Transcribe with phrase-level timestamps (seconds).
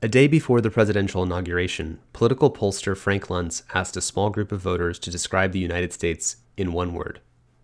[0.00, 4.60] A day before the presidential inauguration, political pollster Frank Luntz asked a small group of
[4.60, 7.18] voters to describe the United States in one word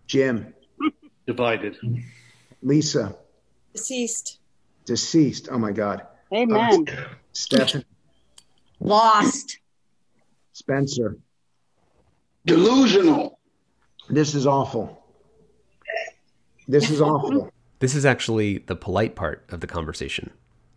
[0.05, 0.53] Jim.
[1.25, 1.77] Divided.
[2.61, 3.15] Lisa.
[3.73, 4.39] Deceased.
[4.83, 5.47] Deceased.
[5.49, 6.05] Oh my God.
[6.33, 6.85] Amen.
[6.89, 7.85] Uh, Stephen.
[8.81, 9.59] Lost.
[10.51, 11.17] Spencer.
[12.45, 13.39] Delusional.
[14.09, 15.05] This is awful.
[16.67, 17.49] This is awful.
[17.79, 20.31] This is actually the polite part of the conversation.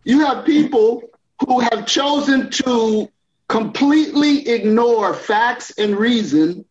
[0.04, 1.02] You have people
[1.46, 3.10] who have chosen to
[3.48, 6.64] completely ignore facts and reason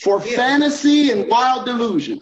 [0.00, 0.36] for yeah.
[0.36, 2.20] fantasy and wild delusion.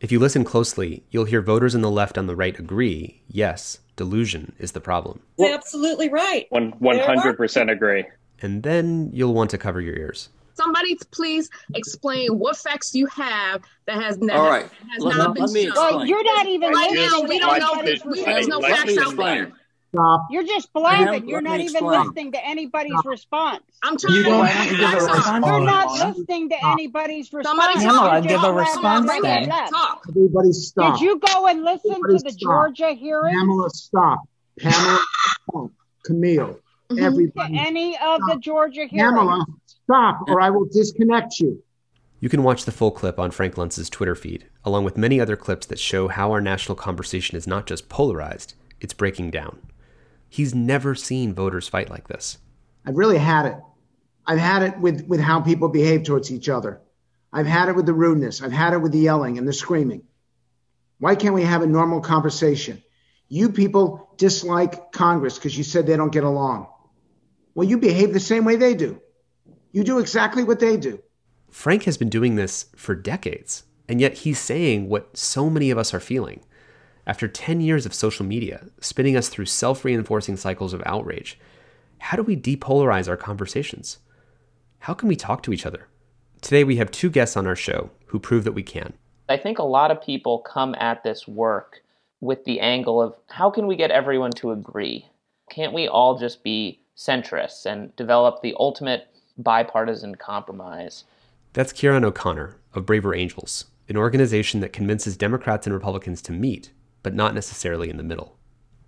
[0.00, 3.80] If you listen closely, you'll hear voters on the left and the right agree yes,
[3.96, 5.20] delusion is the problem.
[5.36, 6.46] Well, absolutely right.
[6.48, 8.06] One, 100% agree.
[8.40, 10.30] And then you'll want to cover your ears.
[10.54, 14.68] Somebody please explain what facts you have that has, All right.
[14.90, 15.96] has let, not let, been let shown.
[15.96, 17.22] Well, you're not even right now.
[17.22, 17.82] We don't know.
[17.82, 19.52] This, We, there's no facts out there.
[19.92, 20.26] Stop.
[20.30, 21.28] You're just blabbing.
[21.28, 22.00] You're not even explain.
[22.00, 23.62] listening to anybody's response.
[23.82, 25.46] I'm trying You to don't to give a response.
[25.46, 27.46] You're not listening to anybody's response.
[27.58, 29.44] Somebody You're Pamela, just give a response blabbing, then.
[29.46, 29.72] blabbing.
[29.72, 30.02] Talk.
[30.08, 30.98] Everybody stop.
[30.98, 32.40] Did you go and listen Everybody to the stop.
[32.40, 33.34] Georgia hearing?
[33.34, 34.20] Pamela, stop.
[34.60, 35.00] Pamela,
[35.50, 35.70] stop.
[36.04, 36.46] Camille.
[36.90, 36.96] Mm-hmm.
[36.96, 37.58] To Everybody.
[37.58, 39.18] any of the Georgia hearings?
[39.18, 41.62] Pamela, stop, or I will disconnect you.
[42.20, 45.36] You can watch the full clip on Frank Luntz's Twitter feed, along with many other
[45.36, 49.58] clips that show how our national conversation is not just polarized, it's breaking down.
[50.30, 52.38] He's never seen voters fight like this.
[52.86, 53.56] I've really had it.
[54.24, 56.80] I've had it with, with how people behave towards each other.
[57.32, 58.40] I've had it with the rudeness.
[58.40, 60.04] I've had it with the yelling and the screaming.
[60.98, 62.82] Why can't we have a normal conversation?
[63.28, 66.68] You people dislike Congress because you said they don't get along.
[67.54, 69.00] Well, you behave the same way they do.
[69.72, 71.02] You do exactly what they do.
[71.50, 75.78] Frank has been doing this for decades, and yet he's saying what so many of
[75.78, 76.44] us are feeling.
[77.10, 81.40] After 10 years of social media, spinning us through self reinforcing cycles of outrage,
[81.98, 83.98] how do we depolarize our conversations?
[84.78, 85.88] How can we talk to each other?
[86.40, 88.92] Today, we have two guests on our show who prove that we can.
[89.28, 91.80] I think a lot of people come at this work
[92.20, 95.04] with the angle of how can we get everyone to agree?
[95.50, 101.02] Can't we all just be centrists and develop the ultimate bipartisan compromise?
[101.54, 106.70] That's Ciaran O'Connor of Braver Angels, an organization that convinces Democrats and Republicans to meet,
[107.02, 108.36] but not necessarily in the middle.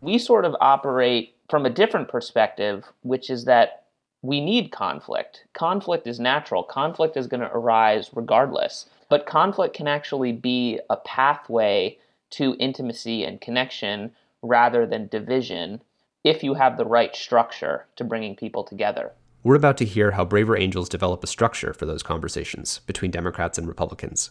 [0.01, 3.85] We sort of operate from a different perspective, which is that
[4.23, 5.45] we need conflict.
[5.53, 8.87] Conflict is natural, conflict is going to arise regardless.
[9.09, 11.99] But conflict can actually be a pathway
[12.31, 15.83] to intimacy and connection rather than division
[16.25, 19.13] if you have the right structure to bringing people together.
[19.45, 23.59] We're about to hear how Braver Angels develop a structure for those conversations between Democrats
[23.59, 24.31] and Republicans.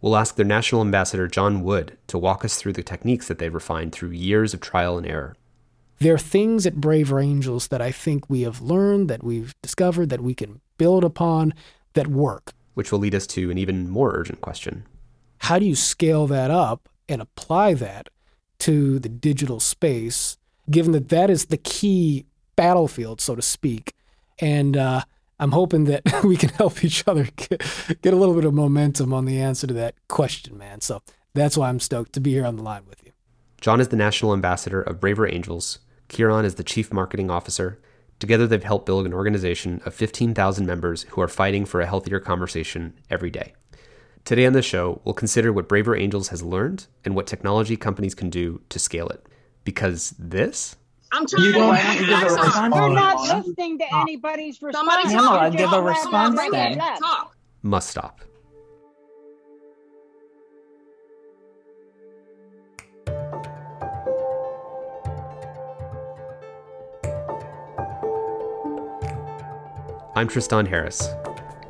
[0.00, 3.52] We'll ask their national ambassador, John Wood, to walk us through the techniques that they've
[3.52, 5.34] refined through years of trial and error.
[5.98, 10.10] There are things at Braver Angels that I think we have learned, that we've discovered,
[10.10, 11.52] that we can build upon,
[11.94, 12.52] that work.
[12.74, 14.86] Which will lead us to an even more urgent question.
[15.38, 18.08] How do you scale that up and apply that
[18.60, 20.38] to the digital space,
[20.70, 23.94] given that that is the key battlefield, so to speak?
[24.38, 25.02] And uh,
[25.38, 29.24] I'm hoping that we can help each other get, a little bit of momentum on
[29.24, 30.80] the answer to that question, man.
[30.80, 31.02] So
[31.34, 33.12] that's why I'm stoked to be here on the line with you.
[33.60, 35.80] John is the national ambassador of Braver Angels.
[36.08, 37.80] Ciaran is the chief marketing officer.
[38.18, 42.18] Together, they've helped build an organization of 15,000 members who are fighting for a healthier
[42.18, 43.52] conversation every day.
[44.24, 48.14] Today on the show, we'll consider what Braver Angels has learned and what technology companies
[48.14, 49.24] can do to scale it.
[49.64, 50.76] Because this
[51.12, 52.44] I'm trying You to don't get have to give a facts out.
[52.44, 52.74] response.
[52.74, 54.76] You're not listening to anybody's response.
[54.92, 55.40] Somebody You're talk.
[55.40, 56.78] Pamela, give a response then.
[56.78, 57.36] Talk.
[57.62, 58.20] must stop.
[70.14, 71.08] I'm Tristan Harris,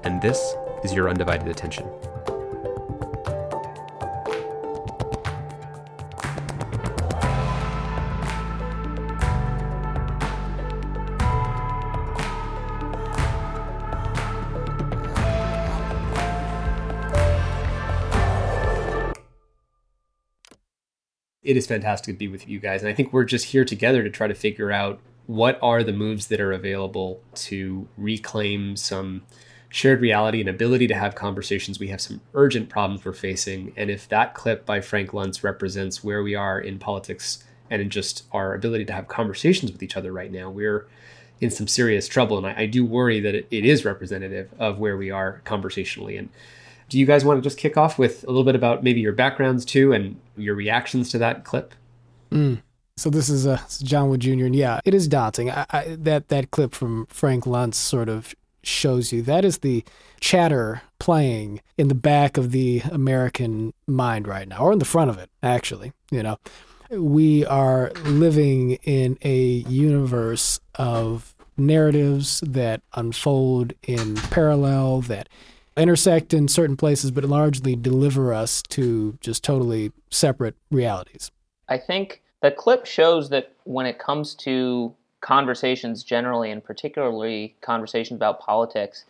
[0.04, 1.86] and this is your undivided attention.
[21.48, 24.02] It is fantastic to be with you guys, and I think we're just here together
[24.02, 29.22] to try to figure out what are the moves that are available to reclaim some
[29.70, 31.80] shared reality and ability to have conversations.
[31.80, 36.04] We have some urgent problems we're facing, and if that clip by Frank Luntz represents
[36.04, 39.96] where we are in politics and in just our ability to have conversations with each
[39.96, 40.86] other right now, we're
[41.40, 42.36] in some serious trouble.
[42.36, 46.18] And I, I do worry that it, it is representative of where we are conversationally.
[46.18, 46.28] And
[46.88, 49.12] do you guys want to just kick off with a little bit about maybe your
[49.12, 51.74] backgrounds too and your reactions to that clip?
[52.30, 52.62] Mm.
[52.96, 54.46] So this is uh, John Wood Jr.
[54.46, 55.50] And yeah, it is daunting.
[55.50, 59.84] I, I, that that clip from Frank Luntz sort of shows you that is the
[60.20, 65.10] chatter playing in the back of the American mind right now, or in the front
[65.10, 65.92] of it, actually.
[66.10, 66.38] You know,
[66.90, 75.28] we are living in a universe of narratives that unfold in parallel, that
[75.78, 81.30] intersect in certain places, but largely deliver us to just totally separate realities.
[81.68, 88.16] I think the clip shows that when it comes to conversations generally, and particularly conversations
[88.16, 89.04] about politics,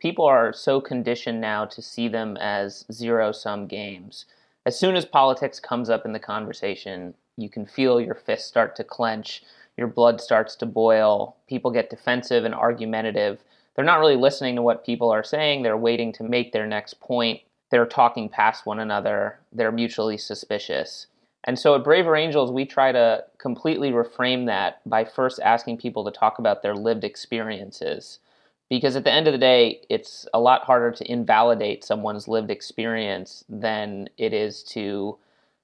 [0.00, 4.26] people are so conditioned now to see them as zero sum games.
[4.66, 8.76] As soon as politics comes up in the conversation, you can feel your fists start
[8.76, 9.42] to clench,
[9.76, 13.40] your blood starts to boil, people get defensive and argumentative.
[13.74, 17.00] They're not really listening to what people are saying, they're waiting to make their next
[17.00, 17.40] point.
[17.70, 21.06] They're talking past one another, they're mutually suspicious.
[21.44, 26.04] And so at Braver Angels, we try to completely reframe that by first asking people
[26.04, 28.20] to talk about their lived experiences.
[28.68, 32.50] Because at the end of the day, it's a lot harder to invalidate someone's lived
[32.50, 35.18] experience than it is to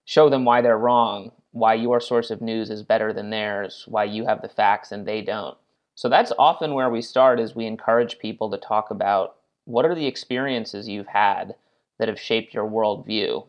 [0.04, 4.04] show them why they're wrong, why your source of news is better than theirs, why
[4.04, 5.56] you have the facts and they don't.
[5.98, 9.34] So that's often where we start is we encourage people to talk about
[9.64, 11.56] what are the experiences you've had
[11.98, 13.44] that have shaped your worldview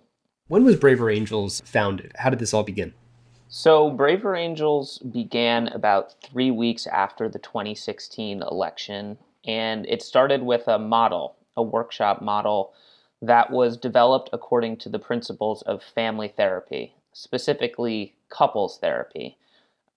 [0.48, 2.12] when was Braver Angels founded?
[2.16, 2.96] How did this all begin?
[3.50, 10.68] So, Braver Angels began about three weeks after the 2016 election, and it started with
[10.68, 12.74] a model, a workshop model
[13.22, 19.38] that was developed according to the principles of family therapy, specifically couples therapy.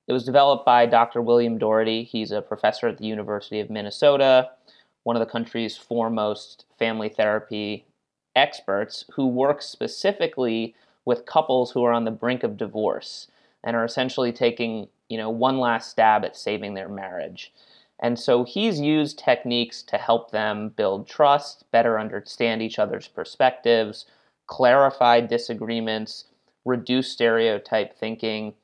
[0.09, 1.23] It was developed by Dr.
[1.23, 2.03] William Doherty.
[2.05, 4.51] He's a professor at the University of Minnesota,
[5.05, 7.85] one of the country's foremost family therapy
[8.35, 13.29] experts who works specifically with couples who are on the brink of divorce
[13.65, 17.53] and are essentially taking, you know, one last stab at saving their marriage.
[18.01, 24.07] And so he's used techniques to help them build trust, better understand each other's perspectives,
[24.47, 26.25] clarify disagreements,
[26.65, 28.55] reduce stereotype thinking,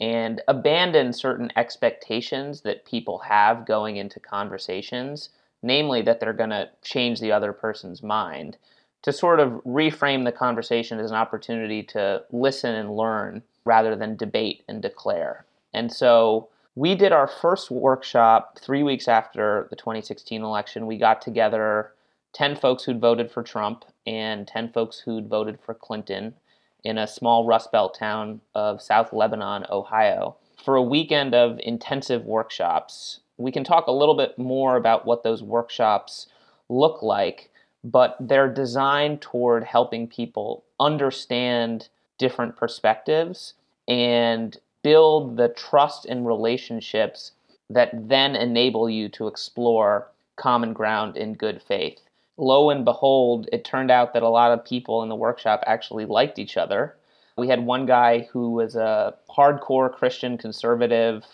[0.00, 5.30] and abandon certain expectations that people have going into conversations,
[5.62, 8.56] namely that they're going to change the other person's mind
[9.02, 14.16] to sort of reframe the conversation as an opportunity to listen and learn rather than
[14.16, 15.44] debate and declare.
[15.72, 20.86] And so we did our first workshop three weeks after the 2016 election.
[20.86, 21.92] We got together
[22.34, 26.34] 10 folks who'd voted for Trump and 10 folks who'd voted for Clinton
[26.84, 32.24] in a small Rust Belt town of South Lebanon, Ohio, for a weekend of intensive
[32.24, 33.20] workshops.
[33.36, 36.26] We can talk a little bit more about what those workshops
[36.68, 37.50] look like
[37.84, 41.88] but they're designed toward helping people understand
[42.18, 43.54] different perspectives
[43.86, 47.32] and build the trust and relationships
[47.70, 52.00] that then enable you to explore common ground in good faith.
[52.38, 56.06] Lo and behold, it turned out that a lot of people in the workshop actually
[56.06, 56.96] liked each other.
[57.36, 61.24] We had one guy who was a hardcore Christian conservative,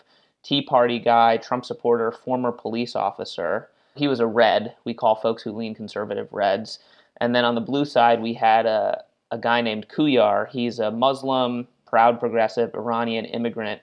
[0.42, 4.74] Tea Party guy, Trump supporter, former police officer he was a red.
[4.84, 6.78] We call folks who lean conservative reds.
[7.20, 10.48] And then on the blue side, we had a, a guy named Kuyar.
[10.50, 13.80] He's a Muslim, proud progressive Iranian immigrant.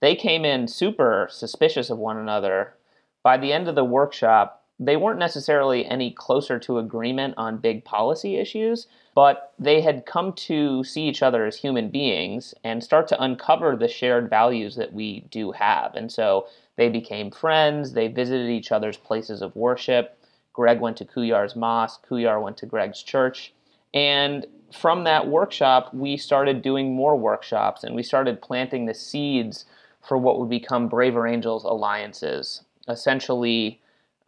[0.00, 2.74] They came in super suspicious of one another.
[3.22, 7.84] By the end of the workshop, they weren't necessarily any closer to agreement on big
[7.84, 13.06] policy issues, but they had come to see each other as human beings and start
[13.08, 15.94] to uncover the shared values that we do have.
[15.94, 16.46] And so
[16.76, 17.92] they became friends.
[17.92, 20.16] They visited each other's places of worship.
[20.54, 22.06] Greg went to Kuyar's mosque.
[22.08, 23.52] Kuyar went to Greg's church.
[23.92, 29.66] And from that workshop, we started doing more workshops and we started planting the seeds
[30.08, 32.62] for what would become Braver Angels alliances.
[32.88, 33.80] Essentially,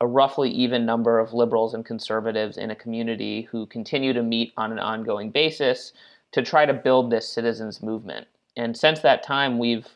[0.03, 4.53] a roughly even number of liberals and conservatives in a community who continue to meet
[4.57, 5.93] on an ongoing basis
[6.33, 8.27] to try to build this citizens movement.
[8.57, 9.87] And since that time, we've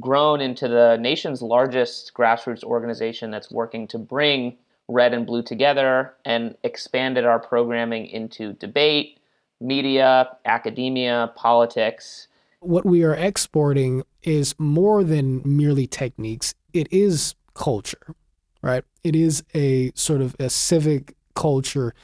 [0.00, 4.56] grown into the nation's largest grassroots organization that's working to bring
[4.88, 9.20] red and blue together and expanded our programming into debate,
[9.60, 12.26] media, academia, politics.
[12.58, 18.16] What we are exporting is more than merely techniques, it is culture,
[18.62, 18.84] right?
[19.04, 21.94] It is a sort of a civic culture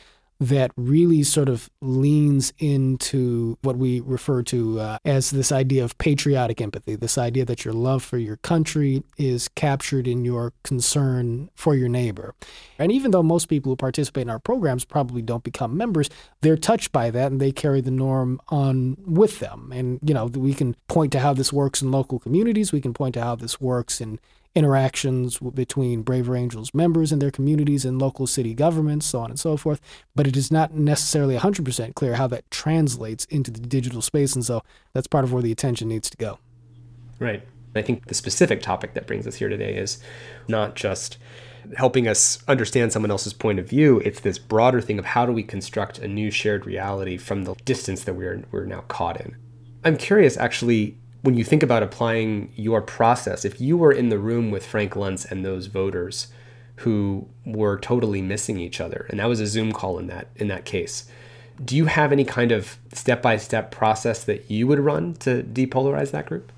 [0.41, 5.99] that really sort of leans into what we refer to uh, as this idea of
[5.99, 11.50] patriotic empathy, this idea that your love for your country is captured in your concern
[11.57, 12.37] for your neighbor.
[12.79, 16.09] And even though most people who participate in our programs probably don't become members,
[16.41, 19.73] they're touched by that and they carry the norm on with them.
[19.75, 22.95] And, you know, we can point to how this works in local communities, we can
[22.95, 24.21] point to how this works in
[24.55, 29.38] interactions between Braver Angels members and their communities and local city governments, so on and
[29.38, 29.81] so forth.
[30.14, 34.35] But it is not necessarily 100% clear how that translates into the digital space.
[34.35, 34.62] And so
[34.93, 36.38] that's part of where the attention needs to go.
[37.19, 37.43] Right.
[37.75, 39.99] I think the specific topic that brings us here today is
[40.49, 41.19] not just
[41.76, 44.00] helping us understand someone else's point of view.
[44.05, 47.55] It's this broader thing of how do we construct a new shared reality from the
[47.64, 49.37] distance that we're we're now caught in.
[49.85, 54.19] I'm curious actually when you think about applying your process, if you were in the
[54.19, 56.29] room with Frank Luntz and those voters
[56.77, 60.49] who were totally missing each other, and that was a Zoom call in that in
[60.49, 61.11] that case,
[61.65, 66.27] do you have any kind of step-by-step process that you would run to depolarize that
[66.27, 66.53] group?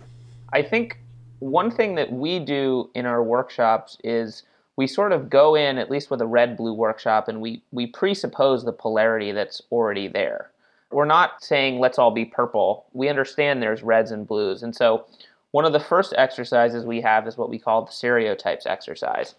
[0.53, 0.99] I think
[1.39, 4.43] one thing that we do in our workshops is
[4.77, 7.87] we sort of go in, at least with a red blue workshop, and we, we
[7.87, 10.50] presuppose the polarity that's already there.
[10.91, 12.87] We're not saying let's all be purple.
[12.93, 14.63] We understand there's reds and blues.
[14.63, 15.07] And so
[15.53, 19.35] one of the first exercises we have is what we call the stereotypes exercise.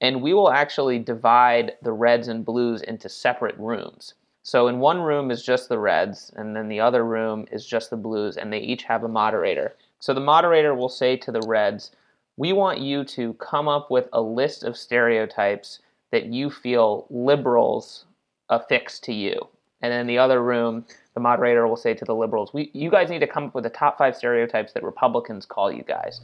[0.00, 4.14] And we will actually divide the reds and blues into separate rooms.
[4.42, 7.90] So in one room is just the reds, and then the other room is just
[7.90, 9.76] the blues, and they each have a moderator.
[10.00, 11.92] So the moderator will say to the reds,
[12.36, 15.78] we want you to come up with a list of stereotypes
[16.10, 18.06] that you feel liberals
[18.48, 19.46] affix to you.
[19.82, 20.84] And then the other room,
[21.14, 23.64] the moderator will say to the liberals, we, you guys need to come up with
[23.64, 26.20] the top five stereotypes that Republicans call you guys.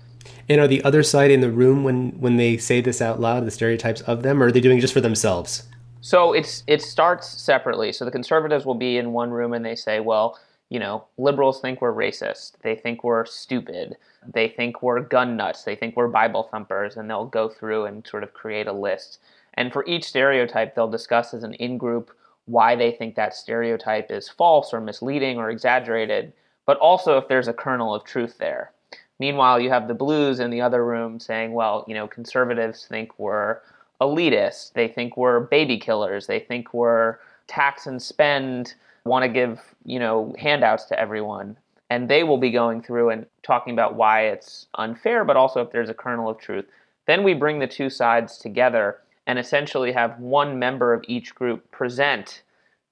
[0.49, 3.45] And are the other side in the room when, when they say this out loud,
[3.45, 5.65] the stereotypes of them, or are they doing it just for themselves?
[6.01, 7.93] So it's it starts separately.
[7.93, 10.39] So the conservatives will be in one room and they say, well,
[10.69, 12.53] you know, liberals think we're racist.
[12.63, 13.97] They think we're stupid.
[14.33, 15.65] They think we're gun nuts.
[15.65, 16.97] They think we're Bible thumpers.
[16.97, 19.19] And they'll go through and sort of create a list.
[19.55, 22.13] And for each stereotype, they'll discuss as an in group
[22.49, 26.33] why they think that stereotype is false or misleading or exaggerated,
[26.67, 28.73] but also if there's a kernel of truth there.
[29.19, 33.19] Meanwhile, you have the blues in the other room saying, well, you know, conservatives think
[33.19, 33.59] we're
[34.01, 34.73] elitist.
[34.75, 36.27] They think we're baby killers.
[36.27, 38.75] They think we're tax and spend
[39.05, 41.57] want to give you know handouts to everyone
[41.91, 45.73] and they will be going through and talking about why it's unfair but also if
[45.73, 46.67] there's a kernel of truth
[47.07, 51.71] then we bring the two sides together and essentially have one member of each group
[51.71, 52.43] present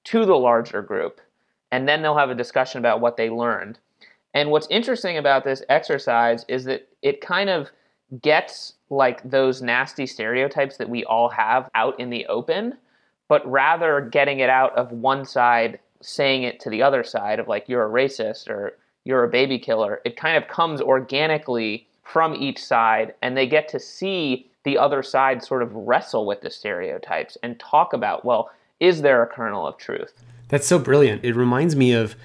[0.05, 1.19] to the larger group
[1.71, 3.77] and then they'll have a discussion about what they learned
[4.33, 7.69] and what's interesting about this exercise is that it kind of
[8.21, 12.73] gets like those nasty stereotypes that we all have out in the open
[13.27, 17.47] but rather getting it out of one side saying it to the other side of
[17.47, 20.01] like you're a racist or you're a baby killer.
[20.05, 25.01] It kind of comes organically from each side and they get to see the other
[25.01, 29.65] side sort of wrestle with the stereotypes and talk about, well, is there a kernel
[29.65, 30.25] of truth?
[30.49, 31.23] That's so brilliant.
[31.23, 32.15] It reminds me of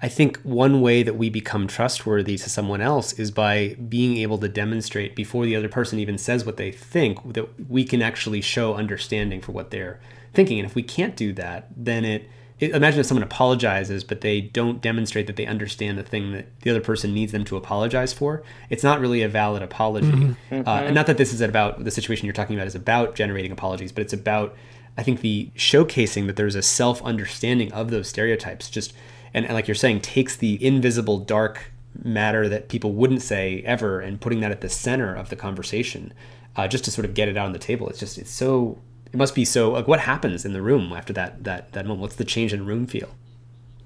[0.00, 4.38] I think one way that we become trustworthy to someone else is by being able
[4.38, 8.42] to demonstrate before the other person even says what they think that we can actually
[8.42, 9.98] show understanding for what they're
[10.32, 10.60] thinking.
[10.60, 12.28] And if we can't do that, then it
[12.60, 16.70] imagine if someone apologizes but they don't demonstrate that they understand the thing that the
[16.70, 18.42] other person needs them to apologize for.
[18.70, 20.08] It's not really a valid apology.
[20.08, 20.68] Mm-hmm.
[20.68, 23.52] Uh, and not that this is about the situation you're talking about is about generating
[23.52, 24.56] apologies but it's about
[24.96, 28.68] i think the showcasing that there's a self-understanding of those stereotypes.
[28.68, 28.92] Just
[29.34, 31.72] and, and like you're saying takes the invisible dark
[32.02, 36.12] matter that people wouldn't say ever and putting that at the center of the conversation
[36.56, 37.88] uh, just to sort of get it out on the table.
[37.88, 38.78] It's just it's so
[39.12, 42.00] it must be so like what happens in the room after that that that moment
[42.00, 43.10] what's the change in room feel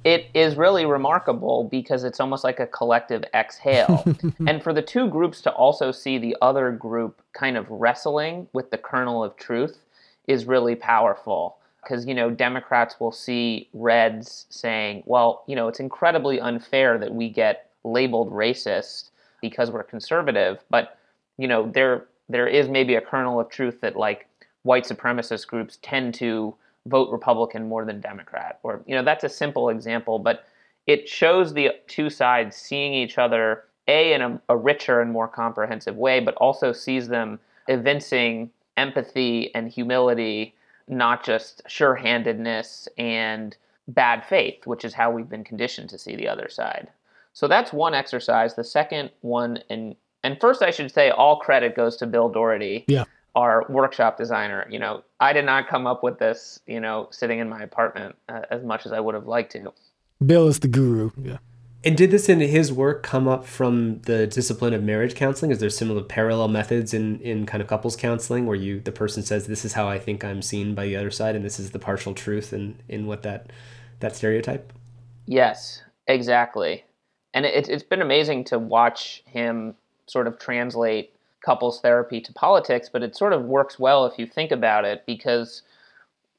[0.05, 4.05] it is really remarkable because it's almost like a collective exhale.
[4.47, 8.71] and for the two groups to also see the other group kind of wrestling with
[8.71, 9.79] the kernel of truth
[10.27, 11.57] is really powerful.
[11.83, 17.15] Because, you know, Democrats will see Reds saying, well, you know, it's incredibly unfair that
[17.15, 19.11] we get labeled racist
[19.41, 20.63] because we're conservative.
[20.71, 20.99] But,
[21.39, 24.27] you know, there there is maybe a kernel of truth that, like,
[24.63, 26.55] white supremacist groups tend to
[26.87, 28.59] vote Republican more than Democrat.
[28.63, 30.45] Or, you know, that's a simple example, but
[30.87, 35.29] it shows the two sides seeing each other, A, in a, a richer and more
[35.29, 37.39] comprehensive way, but also sees them
[37.69, 40.55] evincing empathy and humility,
[40.89, 43.57] not just sure handedness and
[43.89, 46.89] bad faith, which is how we've been conditioned to see the other side.
[47.33, 48.55] So that's one exercise.
[48.55, 52.85] The second one, and and first I should say all credit goes to Bill Doherty.
[52.89, 53.05] Yeah
[53.35, 54.67] our workshop designer.
[54.71, 58.17] You know, I did not come up with this, you know, sitting in my apartment
[58.29, 59.73] uh, as much as I would have liked to.
[60.25, 61.11] Bill is the guru.
[61.21, 61.39] Yeah.
[61.85, 65.51] And did this in his work come up from the discipline of marriage counseling?
[65.51, 69.25] Is there similar parallel methods in, in kind of couples counseling where you the person
[69.25, 71.73] says this is how I think I'm seen by the other side and this is
[71.73, 73.51] the partial truth in, in what that
[73.99, 74.73] that stereotype?
[75.27, 76.85] Yes, exactly.
[77.35, 79.75] And it, it's been amazing to watch him
[80.07, 84.27] sort of translate couples therapy to politics, but it sort of works well if you
[84.27, 85.63] think about it because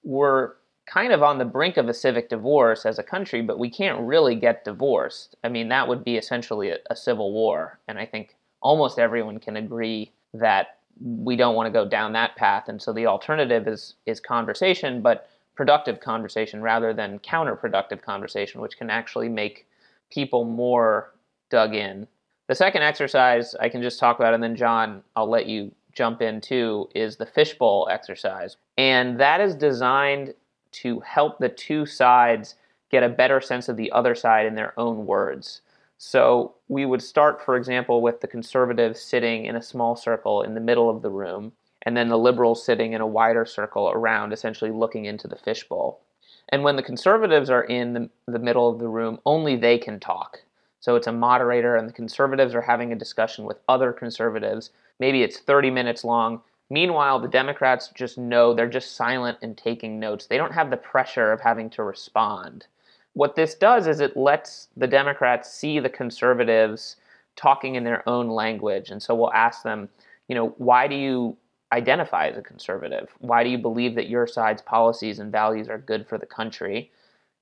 [0.03, 0.53] we're
[0.86, 4.00] kind of on the brink of a civic divorce as a country, but we can't
[4.01, 5.36] really get divorced.
[5.43, 7.79] I mean, that would be essentially a, a civil war.
[7.88, 12.36] And I think almost everyone can agree that we don't want to go down that
[12.36, 12.67] path.
[12.67, 18.77] And so the alternative is is conversation, but productive conversation rather than counterproductive conversation, which
[18.77, 19.67] can actually make
[20.12, 21.13] people more
[21.50, 22.07] dug in.
[22.47, 26.21] The second exercise I can just talk about, and then John, I'll let you jump
[26.21, 28.57] in too, is the fishbowl exercise.
[28.77, 30.33] And that is designed
[30.73, 32.55] to help the two sides
[32.91, 35.62] get a better sense of the other side in their own words.
[35.97, 40.53] So we would start, for example, with the conservatives sitting in a small circle in
[40.53, 44.33] the middle of the room, and then the liberals sitting in a wider circle around,
[44.33, 46.01] essentially looking into the fishbowl.
[46.50, 50.00] And when the conservatives are in the, the middle of the room, only they can
[50.00, 50.41] talk.
[50.83, 54.71] So it's a moderator, and the conservatives are having a discussion with other conservatives.
[54.99, 56.41] Maybe it's 30 minutes long.
[56.69, 60.25] Meanwhile, the Democrats just know they're just silent and taking notes.
[60.25, 62.67] They don't have the pressure of having to respond.
[63.13, 66.97] What this does is it lets the Democrats see the conservatives
[67.37, 68.89] talking in their own language.
[68.89, 69.87] And so we'll ask them,
[70.27, 71.37] you know, why do you
[71.71, 73.07] identify as a conservative?
[73.19, 76.91] Why do you believe that your side's policies and values are good for the country?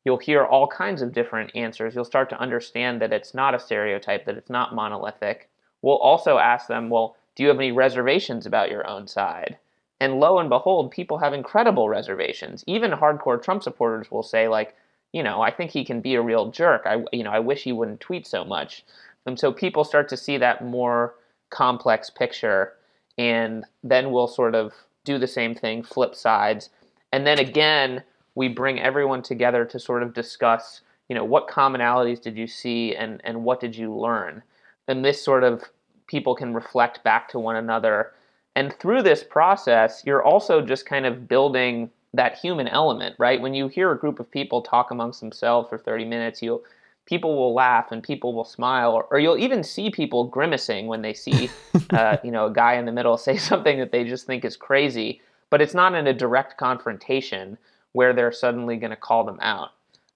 [0.03, 1.93] You'll hear all kinds of different answers.
[1.93, 5.50] You'll start to understand that it's not a stereotype, that it's not monolithic.
[5.81, 9.58] We'll also ask them, well, do you have any reservations about your own side?
[10.00, 12.63] And lo and behold, people have incredible reservations.
[12.65, 14.75] Even hardcore Trump supporters will say, like,
[15.13, 16.84] you know, I think he can be a real jerk.
[16.86, 18.84] I, you know, I wish he wouldn't tweet so much.
[19.25, 21.13] And so people start to see that more
[21.51, 22.74] complex picture,
[23.17, 26.70] and then we'll sort of do the same thing, flip sides,
[27.12, 28.03] and then again
[28.35, 32.95] we bring everyone together to sort of discuss, you know, what commonalities did you see
[32.95, 34.43] and and what did you learn,
[34.88, 35.63] and this sort of
[36.07, 38.11] people can reflect back to one another.
[38.53, 43.39] And through this process, you're also just kind of building that human element, right?
[43.39, 46.61] When you hear a group of people talk amongst themselves for 30 minutes, you
[47.05, 51.01] people will laugh and people will smile, or, or you'll even see people grimacing when
[51.01, 51.50] they see,
[51.91, 54.57] uh, you know, a guy in the middle say something that they just think is
[54.57, 55.22] crazy.
[55.50, 57.57] But it's not in a direct confrontation
[57.94, 59.70] where they're suddenly going to call them out.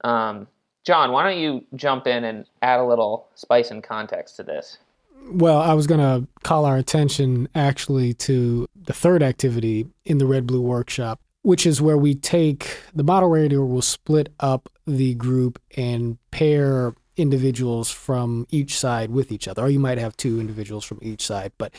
[0.04, 0.48] Um,
[0.86, 4.78] John, why don't you jump in and add a little spice and context to this?
[5.28, 10.28] Well, I was going to call our attention actually to the third activity in the
[10.28, 15.60] Red Blue Workshop, which is where we take the moderator will split up the group
[15.76, 19.64] and pair individuals from each side with each other.
[19.64, 21.74] Or you might have two individuals from each side, but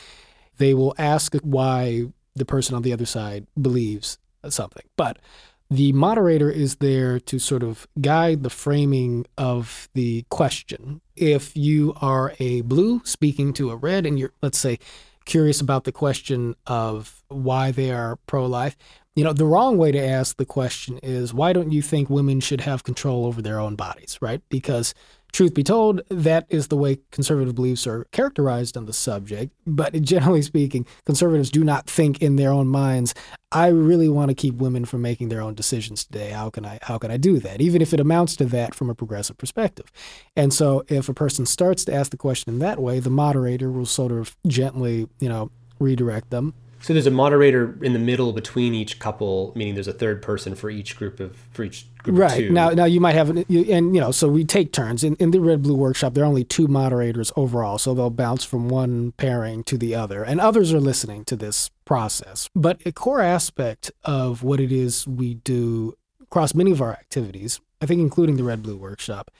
[0.57, 4.17] they will ask why the person on the other side believes
[4.49, 4.83] something.
[4.97, 5.19] But
[5.69, 11.01] the moderator is there to sort of guide the framing of the question.
[11.15, 14.79] If you are a blue speaking to a red and you're, let's say,
[15.25, 18.77] curious about the question of why they are pro life,
[19.15, 22.39] you know, the wrong way to ask the question is why don't you think women
[22.39, 24.41] should have control over their own bodies, right?
[24.47, 24.93] Because
[25.31, 29.53] truth be told, that is the way conservative beliefs are characterized on the subject.
[29.65, 33.13] But generally speaking, conservatives do not think in their own minds,
[33.51, 36.31] I really want to keep women from making their own decisions today.
[36.31, 37.61] How can I how can I do that?
[37.61, 39.91] Even if it amounts to that from a progressive perspective.
[40.35, 43.71] And so if a person starts to ask the question in that way, the moderator
[43.71, 48.33] will sort of gently, you know, redirect them so there's a moderator in the middle
[48.33, 52.17] between each couple, meaning there's a third person for each group of for each group
[52.17, 52.31] right.
[52.31, 52.49] of two.
[52.51, 55.39] Now, now you might have, and you know, so we take turns in, in the
[55.39, 56.13] Red Blue Workshop.
[56.13, 60.23] There are only two moderators overall, so they'll bounce from one pairing to the other,
[60.23, 62.49] and others are listening to this process.
[62.55, 67.59] But a core aspect of what it is we do across many of our activities,
[67.81, 69.31] I think, including the Red Blue Workshop,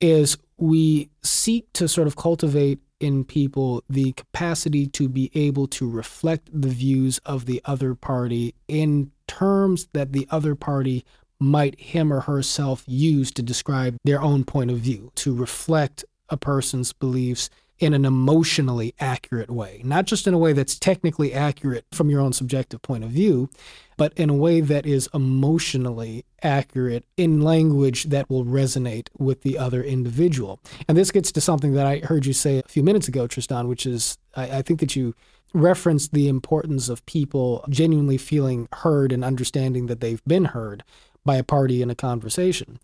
[0.00, 5.88] is we seek to sort of cultivate in people the capacity to be able to
[5.88, 11.04] reflect the views of the other party in terms that the other party
[11.38, 16.36] might him or herself use to describe their own point of view, to reflect a
[16.38, 21.84] person's beliefs in an emotionally accurate way, not just in a way that's technically accurate
[21.92, 23.48] from your own subjective point of view,
[23.96, 29.58] but in a way that is emotionally accurate in language that will resonate with the
[29.58, 30.60] other individual.
[30.88, 33.68] And this gets to something that I heard you say a few minutes ago, Tristan,
[33.68, 35.14] which is I, I think that you
[35.52, 40.82] referenced the importance of people genuinely feeling heard and understanding that they've been heard
[41.24, 42.78] by a party in a conversation.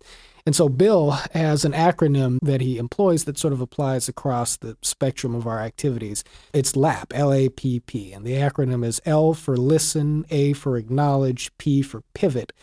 [0.45, 4.75] And so Bill has an acronym that he employs that sort of applies across the
[4.81, 6.23] spectrum of our activities.
[6.51, 8.11] It's LAPP, L A P P.
[8.11, 12.53] And the acronym is L for listen, A for acknowledge, P for pivot,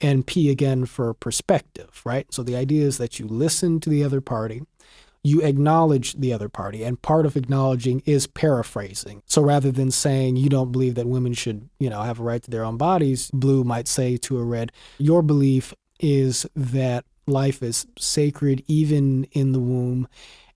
[0.00, 2.32] and P again for perspective, right?
[2.32, 4.62] So the idea is that you listen to the other party,
[5.26, 9.22] you acknowledge the other party, and part of acknowledging is paraphrasing.
[9.26, 12.40] So rather than saying you don't believe that women should, you know, have a right
[12.44, 17.60] to their own bodies, blue might say to a red, your belief is that life
[17.60, 20.06] is sacred even in the womb,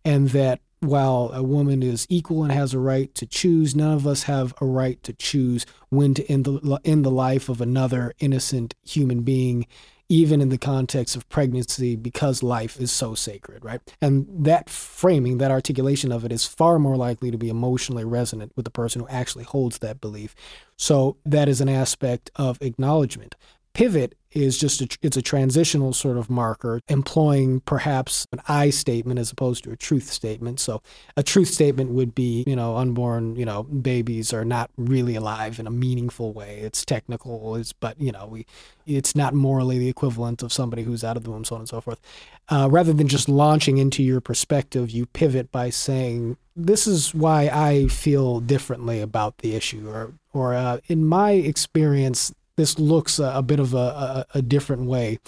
[0.04, 4.06] and that while a woman is equal and has a right to choose, none of
[4.06, 8.14] us have a right to choose when to end the, end the life of another
[8.20, 9.66] innocent human being,
[10.10, 13.80] even in the context of pregnancy, because life is so sacred, right?
[14.02, 18.52] And that framing, that articulation of it is far more likely to be emotionally resonant
[18.56, 20.34] with the person who actually holds that belief.
[20.76, 23.36] So that is an aspect of acknowledgement.
[23.72, 29.18] Pivot is just a, it's a transitional sort of marker employing perhaps an I statement
[29.18, 30.60] as opposed to a truth statement.
[30.60, 30.82] So
[31.16, 35.58] a truth statement would be, you know, unborn, you know, babies are not really alive
[35.58, 36.60] in a meaningful way.
[36.60, 38.46] It's technical, it's but you know, we
[38.86, 41.68] it's not morally the equivalent of somebody who's out of the womb, so on and
[41.68, 42.00] so forth.
[42.48, 47.48] Uh, rather than just launching into your perspective, you pivot by saying, "This is why
[47.52, 53.32] I feel differently about the issue," or, or uh, in my experience, this looks a,
[53.34, 55.18] a bit of a, a, a different way.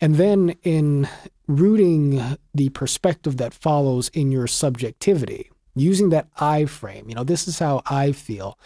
[0.00, 1.08] And then in
[1.48, 7.48] rooting the perspective that follows in your subjectivity, using that I frame, you know, this
[7.48, 8.56] is how I feel,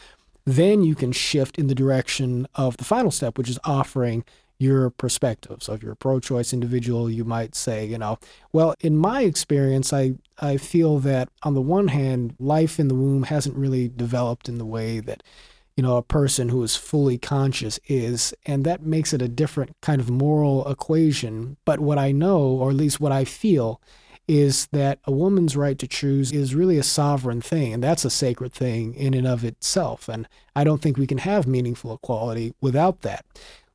[0.44, 4.24] then you can shift in the direction of the final step, which is offering
[4.58, 5.62] your perspective.
[5.62, 8.18] So if you're a pro-choice individual, you might say, you know,
[8.52, 12.94] well, in my experience, I, I feel that on the one hand, life in the
[12.94, 15.22] womb hasn't really developed in the way that
[15.80, 19.74] you know, a person who is fully conscious is, and that makes it a different
[19.80, 21.56] kind of moral equation.
[21.64, 23.80] But what I know, or at least what I feel,
[24.28, 28.10] is that a woman's right to choose is really a sovereign thing, and that's a
[28.10, 30.06] sacred thing in and of itself.
[30.06, 33.24] And I don't think we can have meaningful equality without that.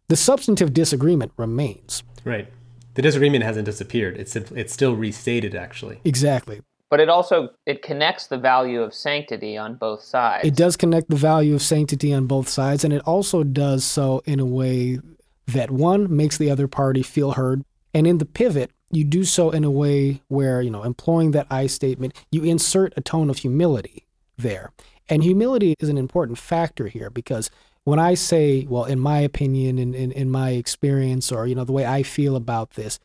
[0.08, 2.04] The substantive disagreement remains.
[2.24, 2.54] Right.
[2.94, 4.15] The disagreement hasn't disappeared.
[4.18, 6.02] It's it's still restated actually.
[6.06, 10.48] Exactly but it also it connects the value of sanctity on both sides.
[10.48, 14.21] It does connect the value of sanctity on both sides and it also does so
[14.26, 15.00] in a way
[15.48, 19.52] that one makes the other party feel heard and in the pivot you do so
[19.52, 23.38] in a way where you know employing that i statement you insert a tone of
[23.38, 24.06] humility
[24.38, 24.71] there.
[25.08, 27.50] And humility is an important factor here because
[27.84, 31.63] when i say well in my opinion in, in, in my experience or you know
[31.63, 33.00] the way i feel about this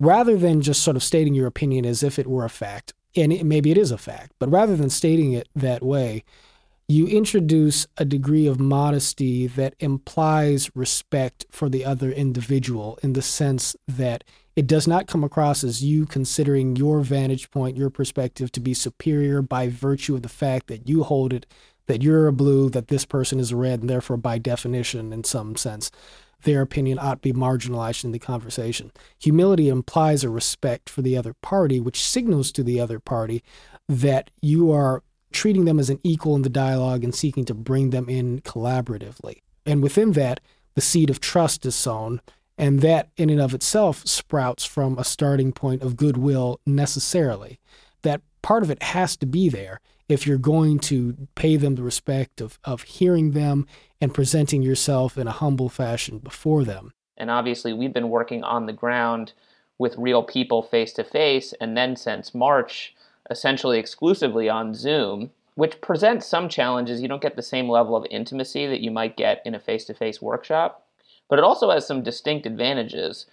[0.00, 3.32] rather than just sort of stating your opinion as if it were a fact and
[3.32, 6.22] it, maybe it is a fact, but rather than stating it that way,
[6.88, 13.22] you introduce a degree of modesty that implies respect for the other individual in the
[13.22, 14.22] sense that
[14.54, 18.72] it does not come across as you considering your vantage point, your perspective to be
[18.72, 21.44] superior by virtue of the fact that you hold it,
[21.86, 25.24] that you're a blue, that this person is a red, and therefore, by definition, in
[25.24, 25.90] some sense,
[26.42, 28.92] their opinion ought to be marginalized in the conversation.
[29.18, 33.42] Humility implies a respect for the other party, which signals to the other party
[33.88, 37.90] that you are treating them as an equal in the dialogue and seeking to bring
[37.90, 39.42] them in collaboratively.
[39.64, 40.40] And within that,
[40.74, 42.20] the seed of trust is sown,
[42.56, 47.58] and that in and of itself sprouts from a starting point of goodwill necessarily.
[48.02, 51.82] That part of it has to be there if you're going to pay them the
[51.82, 53.66] respect of, of hearing them
[54.00, 56.92] and presenting yourself in a humble fashion before them.
[57.16, 59.32] And obviously, we've been working on the ground
[59.78, 62.94] with real people face to face, and then since March,
[63.30, 67.00] essentially exclusively on Zoom, which presents some challenges.
[67.00, 69.84] You don't get the same level of intimacy that you might get in a face
[69.86, 70.86] to face workshop,
[71.28, 73.26] but it also has some distinct advantages.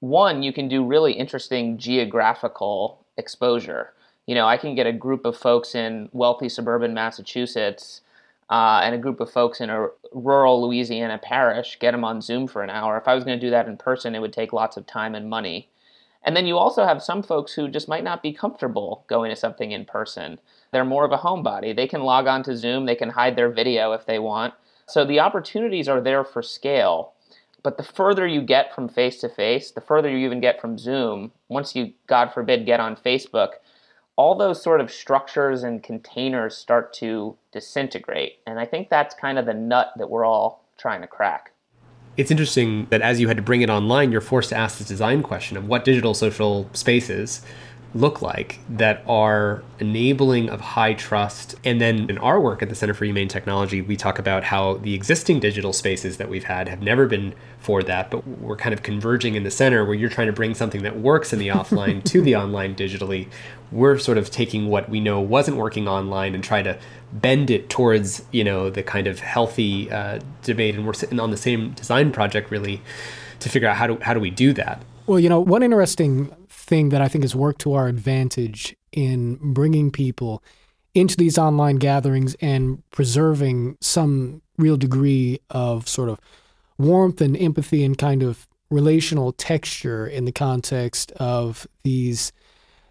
[0.00, 3.92] One, you can do really interesting geographical exposure
[4.26, 8.02] you know, I can get a group of folks in wealthy suburban Massachusetts
[8.50, 12.46] uh, and a group of folks in a rural Louisiana parish, get them on Zoom
[12.46, 12.96] for an hour.
[12.98, 15.14] If I was going to do that in person, it would take lots of time
[15.14, 15.68] and money.
[16.22, 19.36] And then you also have some folks who just might not be comfortable going to
[19.36, 20.38] something in person.
[20.70, 21.74] They're more of a homebody.
[21.74, 24.54] They can log on to Zoom, they can hide their video if they want.
[24.86, 27.14] So the opportunities are there for scale.
[27.62, 30.78] But the further you get from face to face, the further you even get from
[30.78, 33.52] Zoom, once you, God forbid, get on Facebook,
[34.16, 38.38] all those sort of structures and containers start to disintegrate.
[38.46, 41.52] And I think that's kind of the nut that we're all trying to crack.
[42.18, 44.88] It's interesting that as you had to bring it online, you're forced to ask this
[44.88, 47.40] design question of what digital social spaces
[47.94, 51.54] look like that are enabling of high trust.
[51.64, 54.74] And then in our work at the Center for Humane Technology, we talk about how
[54.78, 58.72] the existing digital spaces that we've had have never been for that, but we're kind
[58.72, 61.48] of converging in the center where you're trying to bring something that works in the
[61.48, 63.28] offline to the online digitally.
[63.70, 66.78] We're sort of taking what we know wasn't working online and try to
[67.12, 70.74] bend it towards, you know, the kind of healthy uh, debate.
[70.74, 72.82] And we're sitting on the same design project really
[73.40, 74.82] to figure out how do, how do we do that?
[75.06, 76.34] Well, you know, one interesting
[76.72, 80.42] thing that I think has worked to our advantage in bringing people
[80.94, 86.18] into these online gatherings and preserving some real degree of sort of
[86.78, 92.32] warmth and empathy and kind of relational texture in the context of these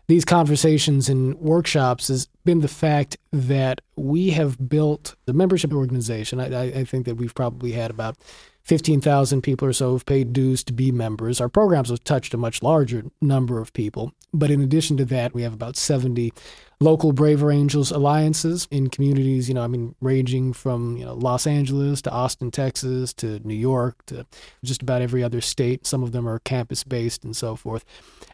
[0.05, 6.39] these conversations and workshops has been the fact that we have built the membership organization.
[6.39, 8.17] I, I think that we've probably had about
[8.71, 11.41] 15,000 people or so have paid dues to be members.
[11.41, 14.13] Our programs have touched a much larger number of people.
[14.33, 16.31] But in addition to that, we have about 70
[16.79, 21.45] local Braver Angels alliances in communities, you know, I mean, ranging from, you know, Los
[21.45, 24.25] Angeles to Austin, Texas to New York to
[24.63, 25.85] just about every other state.
[25.85, 27.83] Some of them are campus based and so forth.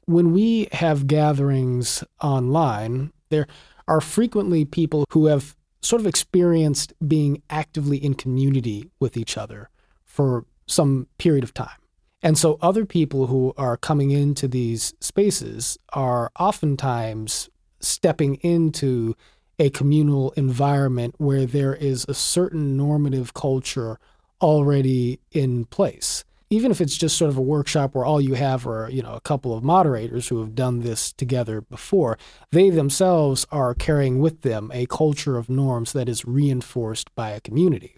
[0.06, 3.48] When we have gatherings online, there
[3.88, 9.72] are frequently people who have sort of experienced being actively in community with each other
[10.18, 11.80] for some period of time.
[12.24, 17.50] And so other people who are coming into these spaces are oftentimes
[17.80, 19.16] stepping into
[19.60, 24.00] a communal environment where there is a certain normative culture
[24.42, 26.26] already in place.
[26.50, 29.14] Even if it's just sort of a workshop where all you have are, you know,
[29.14, 32.18] a couple of moderators who have done this together before,
[32.52, 37.42] they themselves are carrying with them a culture of norms that is reinforced by a
[37.42, 37.98] community.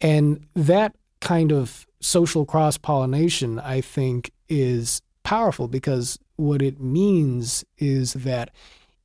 [0.00, 7.64] And that kind of social cross pollination, I think, is powerful because what it means
[7.78, 8.50] is that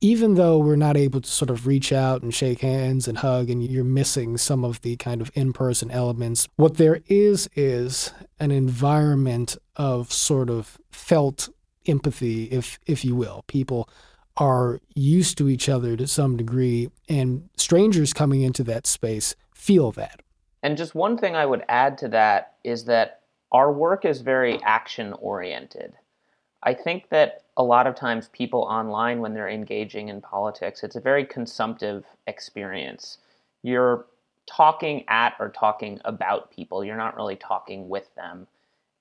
[0.00, 3.50] even though we're not able to sort of reach out and shake hands and hug
[3.50, 8.50] and you're missing some of the kind of in-person elements what there is is an
[8.50, 11.48] environment of sort of felt
[11.86, 13.44] empathy if if you will.
[13.46, 13.88] People
[14.36, 19.90] are used to each other to some degree and strangers coming into that space feel
[19.92, 20.20] that
[20.68, 23.20] and just one thing I would add to that is that
[23.52, 25.94] our work is very action oriented.
[26.62, 30.94] I think that a lot of times people online, when they're engaging in politics, it's
[30.94, 33.16] a very consumptive experience.
[33.62, 34.04] You're
[34.44, 38.46] talking at or talking about people, you're not really talking with them.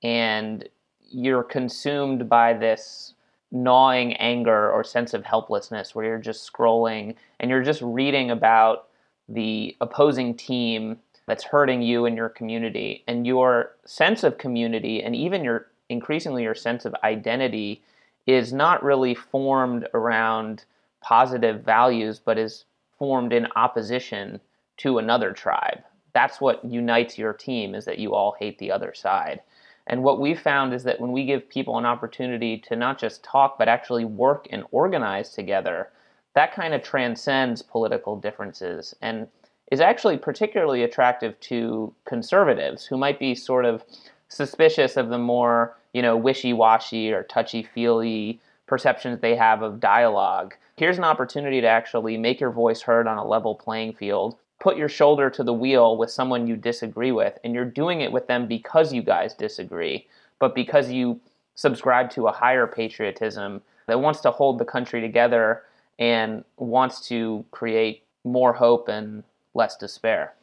[0.03, 0.69] And
[1.11, 3.13] you're consumed by this
[3.51, 8.87] gnawing anger or sense of helplessness where you're just scrolling and you're just reading about
[9.27, 15.15] the opposing team that's hurting you and your community and your sense of community and
[15.15, 17.83] even your increasingly your sense of identity
[18.25, 20.65] is not really formed around
[21.01, 22.65] positive values but is
[22.97, 24.39] formed in opposition
[24.77, 25.79] to another tribe.
[26.13, 29.41] That's what unites your team is that you all hate the other side.
[29.85, 33.23] And what we found is that when we give people an opportunity to not just
[33.23, 35.89] talk but actually work and organize together
[36.37, 38.93] that kind of transcends political differences.
[39.01, 39.27] And
[39.71, 43.83] is actually particularly attractive to conservatives who might be sort of
[44.29, 50.53] suspicious of the more, you know, wishy-washy or touchy-feely perceptions they have of dialogue.
[50.75, 54.37] Here's an opportunity to actually make your voice heard on a level playing field.
[54.59, 58.11] Put your shoulder to the wheel with someone you disagree with, and you're doing it
[58.11, 60.07] with them because you guys disagree,
[60.39, 61.19] but because you
[61.55, 65.63] subscribe to a higher patriotism that wants to hold the country together
[65.99, 69.23] and wants to create more hope and
[69.57, 70.35] less despair.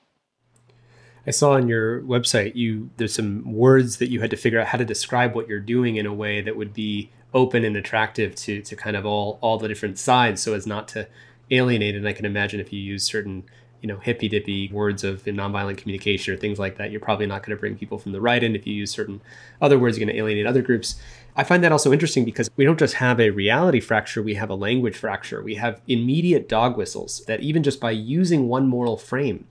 [1.26, 4.68] I saw on your website you there's some words that you had to figure out
[4.68, 8.34] how to describe what you're doing in a way that would be open and attractive
[8.34, 11.08] to to kind of all all the different sides so as not to
[11.50, 11.94] alienate.
[11.94, 13.44] And I can imagine if you use certain
[13.80, 17.42] you know hippy dippy words of nonviolent communication or things like that you're probably not
[17.42, 18.54] going to bring people from the right end.
[18.54, 19.22] If you use certain
[19.62, 20.96] other words you're going to alienate other groups
[21.36, 24.50] I find that also interesting because we don't just have a reality fracture, we have
[24.50, 25.42] a language fracture.
[25.42, 29.46] We have immediate dog whistles that even just by using one moral frame,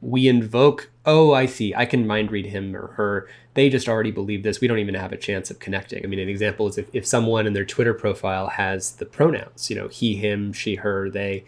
[0.00, 3.28] we invoke, oh, I see, I can mind read him or her.
[3.54, 4.60] They just already believe this.
[4.60, 6.04] We don't even have a chance of connecting.
[6.04, 9.70] I mean, an example is if, if someone in their Twitter profile has the pronouns,
[9.70, 11.44] you know, he, him, she, her, they,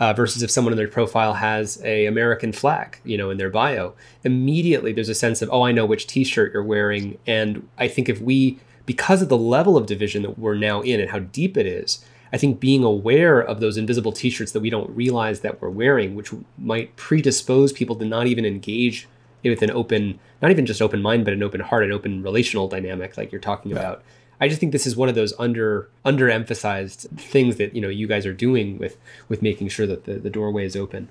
[0.00, 3.50] uh, versus if someone in their profile has a American flag, you know, in their
[3.50, 7.18] bio, immediately there's a sense of, oh, I know which T-shirt you're wearing.
[7.26, 8.58] And I think if we
[8.90, 12.04] because of the level of division that we're now in and how deep it is,
[12.32, 15.70] I think being aware of those invisible t shirts that we don't realize that we're
[15.70, 19.06] wearing, which might predispose people to not even engage
[19.44, 22.66] with an open, not even just open mind, but an open heart, an open relational
[22.66, 24.02] dynamic, like you're talking about.
[24.40, 28.08] I just think this is one of those under underemphasized things that you know you
[28.08, 28.98] guys are doing with
[29.28, 31.10] with making sure that the, the doorway is open.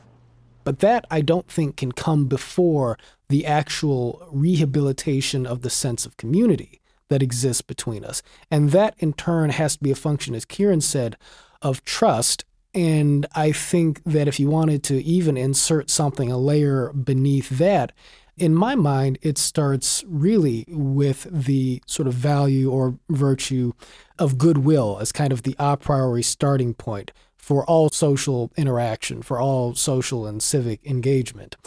[0.65, 2.97] But that I don't think can come before
[3.29, 8.21] the actual rehabilitation of the sense of community that exists between us.
[8.49, 11.17] And that in turn has to be a function, as Ciaran said,
[11.61, 12.45] of trust.
[12.73, 17.91] And I think that if you wanted to even insert something, a layer beneath that,
[18.37, 23.73] in my mind, it starts really with the sort of value or virtue
[24.17, 29.39] of goodwill as kind of the a priori starting point for all social interaction, for
[29.39, 31.57] all social and civic engagement.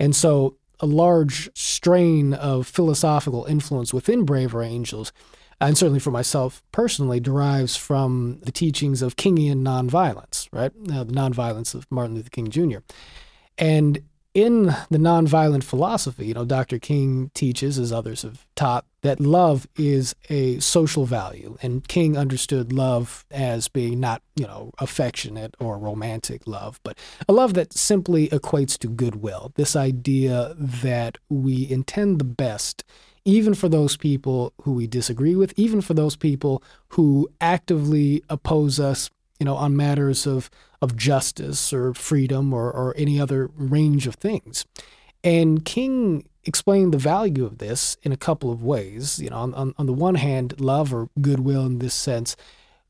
[0.00, 5.12] And so a large strain of philosophical influence within Braver Angels,
[5.60, 10.72] and certainly for myself personally, derives from the teachings of Kingian nonviolence, right?
[10.92, 12.78] Uh, the nonviolence of Martin Luther King Jr.
[13.56, 14.02] And
[14.34, 16.78] in the nonviolent philosophy, you know, Dr.
[16.78, 21.58] King teaches, as others have taught, that love is a social value.
[21.60, 26.96] And King understood love as being not, you know, affectionate or romantic love, but
[27.28, 29.52] a love that simply equates to goodwill.
[29.56, 32.84] This idea that we intend the best,
[33.24, 38.80] even for those people who we disagree with, even for those people who actively oppose
[38.80, 39.10] us,
[39.42, 40.48] you know, on matters of
[40.80, 44.64] of justice or freedom or, or any other range of things.
[45.24, 49.18] And King explained the value of this in a couple of ways.
[49.18, 52.36] You know, on, on, on the one hand, love or goodwill in this sense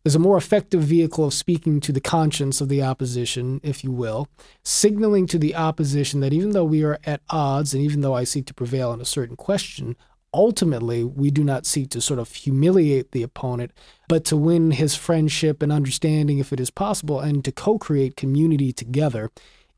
[0.05, 3.91] is a more effective vehicle of speaking to the conscience of the opposition, if you
[3.91, 4.29] will,
[4.63, 8.25] signaling to the opposition that even though we are at odds and even though I
[8.25, 9.97] seek to prevail on a certain question,
[10.35, 13.73] ultimately we do not seek to sort of humiliate the opponent,
[14.09, 18.17] but to win his friendship and understanding if it is possible and to co create
[18.17, 19.31] community together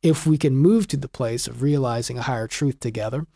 [0.02, 3.26] if we can move to the place of realizing a higher truth together.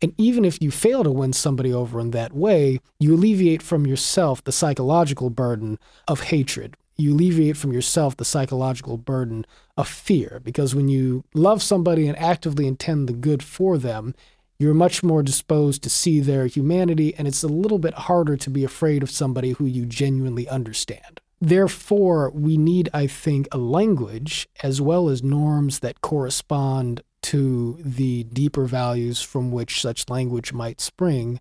[0.00, 3.86] And even if you fail to win somebody over in that way, you alleviate from
[3.86, 6.76] yourself the psychological burden of hatred.
[6.96, 10.40] You alleviate from yourself the psychological burden of fear.
[10.44, 14.14] Because when you love somebody and actively intend the good for them,
[14.58, 18.50] you're much more disposed to see their humanity, and it's a little bit harder to
[18.50, 21.20] be afraid of somebody who you genuinely understand.
[21.40, 28.24] Therefore, we need, I think, a language as well as norms that correspond to the
[28.24, 31.40] deeper values from which such language might spring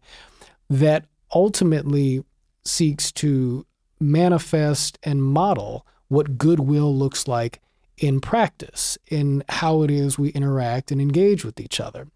[0.70, 2.24] that ultimately
[2.64, 3.66] seeks to
[4.00, 7.62] manifest and model what goodwill looks like
[7.98, 12.08] in practice, in how it is we interact and engage with each other.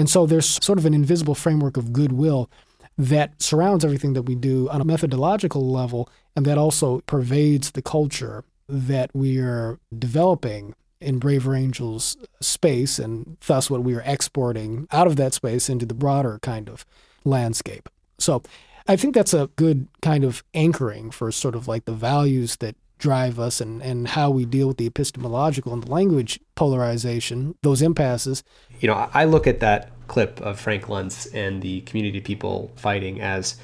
[0.00, 2.48] And so there's sort of an invisible framework of goodwill
[2.96, 7.82] that surrounds everything that we do on a methodological level and that also pervades the
[7.82, 14.88] culture that we are developing in Braver Angels space and thus what we are exporting
[14.90, 16.86] out of that space into the broader kind of
[17.26, 17.86] landscape.
[18.18, 18.42] So
[18.88, 22.74] I think that's a good kind of anchoring for sort of like the values that
[23.00, 27.82] drive us and, and how we deal with the epistemological and the language polarization, those
[27.82, 28.44] impasses.
[28.78, 33.20] You know, I look at that clip of Frank Luntz and the community people fighting
[33.20, 33.56] as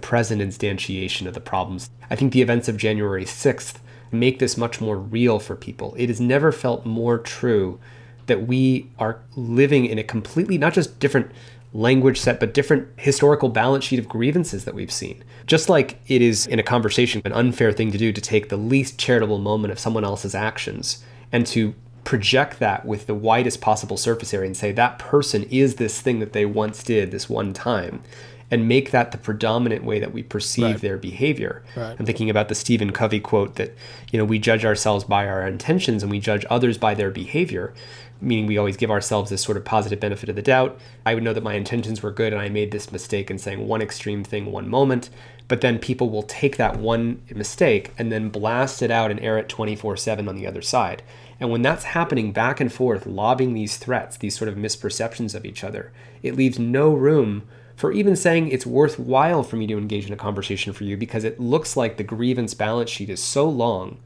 [0.00, 1.90] present instantiation of the problems.
[2.10, 3.76] I think the events of January 6th
[4.12, 5.94] make this much more real for people.
[5.98, 7.80] It has never felt more true
[8.26, 11.30] that we are living in a completely, not just different
[11.72, 15.22] language set, but different historical balance sheet of grievances that we've seen.
[15.46, 18.56] Just like it is in a conversation an unfair thing to do to take the
[18.56, 23.98] least charitable moment of someone else's actions and to project that with the widest possible
[23.98, 27.52] surface area and say that person is this thing that they once did this one
[27.52, 28.02] time
[28.50, 30.80] and make that the predominant way that we perceive Right.
[30.80, 31.62] their behavior.
[31.76, 31.94] Right.
[31.98, 33.74] I'm thinking about the Stephen Covey quote that,
[34.10, 37.74] you know, we judge ourselves by our intentions and we judge others by their behavior,
[38.20, 40.78] meaning we always give ourselves this sort of positive benefit of the doubt.
[41.06, 43.66] I would know that my intentions were good and I made this mistake in saying
[43.66, 45.10] one extreme thing one moment,
[45.46, 49.38] but then people will take that one mistake and then blast it out and air
[49.38, 51.02] it 24/7 on the other side.
[51.40, 55.44] And when that's happening back and forth, lobbing these threats, these sort of misperceptions of
[55.44, 57.44] each other, it leaves no room
[57.76, 61.22] for even saying it's worthwhile for me to engage in a conversation for you because
[61.22, 63.98] it looks like the grievance balance sheet is so long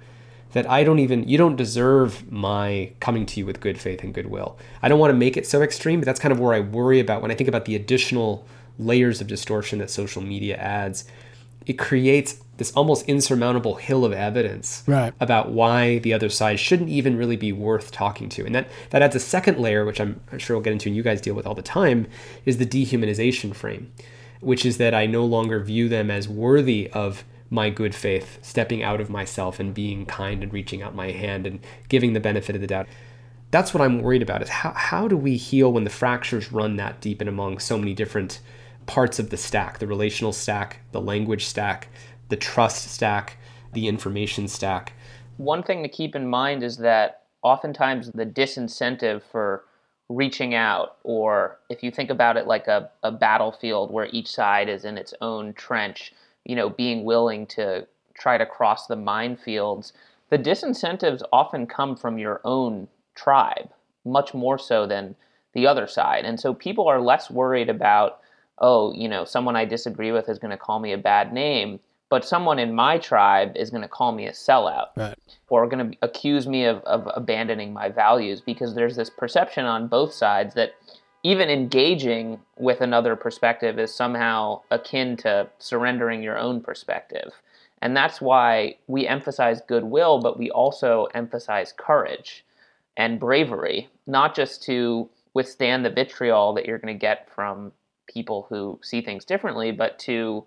[0.52, 4.12] that I don't even you don't deserve my coming to you with good faith and
[4.14, 4.58] goodwill.
[4.82, 7.00] I don't want to make it so extreme, but that's kind of where I worry
[7.00, 8.46] about when I think about the additional
[8.78, 11.04] layers of distortion that social media adds.
[11.64, 15.14] It creates this almost insurmountable hill of evidence Right.
[15.20, 18.44] about why the other side shouldn't even really be worth talking to.
[18.44, 21.02] And that, that adds a second layer, which I'm sure we'll get into and you
[21.04, 22.08] guys deal with all the time,
[22.44, 23.92] is the dehumanization frame,
[24.40, 28.82] which is that I no longer view them as worthy of my good faith, stepping
[28.82, 32.54] out of myself and being kind and reaching out my hand and giving the benefit
[32.54, 32.86] of the doubt.
[33.50, 36.76] That's what I'm worried about is how, how do we heal when the fractures run
[36.76, 38.40] that deep and among so many different
[38.86, 41.88] parts of the stack, the relational stack, the language stack,
[42.30, 43.36] the trust stack,
[43.74, 44.94] the information stack.
[45.36, 49.64] One thing to keep in mind is that oftentimes the disincentive for
[50.08, 54.70] reaching out, or if you think about it like a, a battlefield where each side
[54.70, 56.14] is in its own trench,
[56.44, 59.92] you know, being willing to try to cross the minefields,
[60.30, 63.70] the disincentives often come from your own tribe,
[64.04, 65.14] much more so than
[65.52, 66.24] the other side.
[66.24, 68.20] And so people are less worried about,
[68.58, 71.80] oh, you know, someone I disagree with is going to call me a bad name
[72.12, 75.14] but someone in my tribe is going to call me a sellout right.
[75.48, 79.88] or going to accuse me of, of abandoning my values because there's this perception on
[79.88, 80.74] both sides that
[81.22, 87.32] even engaging with another perspective is somehow akin to surrendering your own perspective.
[87.80, 92.44] And that's why we emphasize goodwill, but we also emphasize courage
[92.96, 97.72] and bravery, not just to withstand the vitriol that you're going to get from
[98.06, 100.44] people who see things differently, but to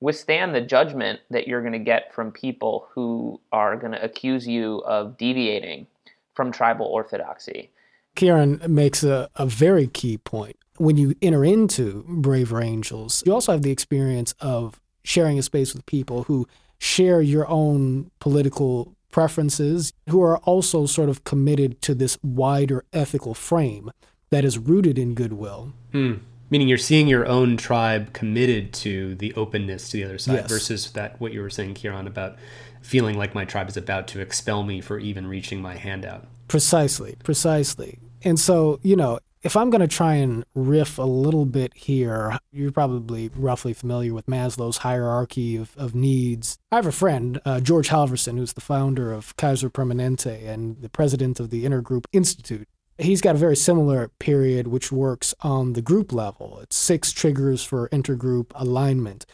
[0.00, 4.46] withstand the judgment that you're going to get from people who are going to accuse
[4.46, 5.86] you of deviating
[6.34, 7.70] from tribal orthodoxy.
[8.16, 10.56] Ciaran makes a, a very key point.
[10.76, 15.74] When you enter into Braver Angels, you also have the experience of sharing a space
[15.74, 16.46] with people who
[16.78, 23.34] share your own political preferences, who are also sort of committed to this wider ethical
[23.34, 23.90] frame
[24.30, 25.72] that is rooted in goodwill.
[25.92, 26.14] Hmm
[26.50, 30.48] meaning you're seeing your own tribe committed to the openness to the other side Yes.
[30.48, 32.36] versus that what you were saying Ciaran about
[32.84, 36.26] feeling like my tribe is about to expel me for even reaching my hand out
[36.48, 37.98] Precisely, precisely.
[38.22, 42.38] And so, you know, if I'm going to try and riff a little bit here,
[42.50, 46.58] you're probably roughly familiar with Maslow's hierarchy of, of needs.
[46.72, 50.88] I have a friend, uh, George Halvorson, who's the founder of Kaiser Permanente and the
[50.88, 52.68] president of the Intergroup Institute.
[52.96, 56.60] He's got a very similar period which works on the group level.
[56.60, 59.26] It's six triggers for intergroup alignment.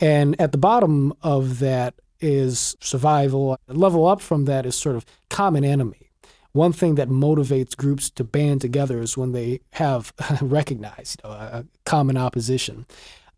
[0.00, 3.58] And at the bottom of that is survival.
[3.68, 6.10] Level up from that is sort of common enemy.
[6.52, 11.36] One thing that motivates groups to band together is when they have recognized you know,
[11.36, 12.86] a common opposition.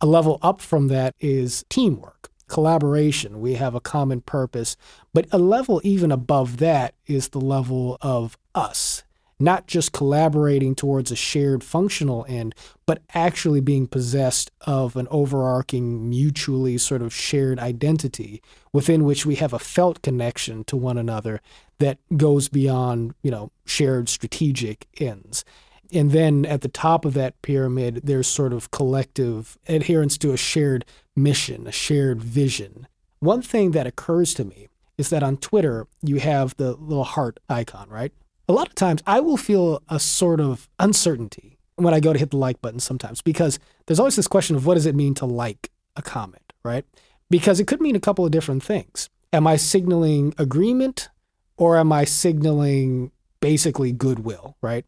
[0.01, 3.41] A level up from that is teamwork, collaboration.
[3.41, 4.77] We have a common purpose.
[5.13, 9.03] But a level even above that is the level of us
[9.41, 12.55] not just collaborating towards a shared functional end,
[12.87, 19.37] but actually being possessed of an overarching, mutually sort of shared identity within which we
[19.37, 21.41] have a felt connection to one another
[21.79, 25.45] that goes beyond, you know, shared strategic ends.
[25.93, 30.37] And then at the top of that pyramid, there's sort of collective adherence to a
[30.37, 30.85] shared
[31.17, 32.87] mission, a shared vision.
[33.19, 37.41] One thing that occurs to me is that on Twitter, you have the little heart
[37.49, 38.13] icon, right?
[38.51, 42.19] A lot of times I will feel a sort of uncertainty when I go to
[42.19, 45.15] hit the like button sometimes because there's always this question of what does it mean
[45.15, 46.85] to like a comment, right?
[47.31, 49.09] Because it could mean a couple of different things.
[49.33, 51.11] Am I signaling agreement
[51.57, 54.85] or am I signaling basically goodwill, right?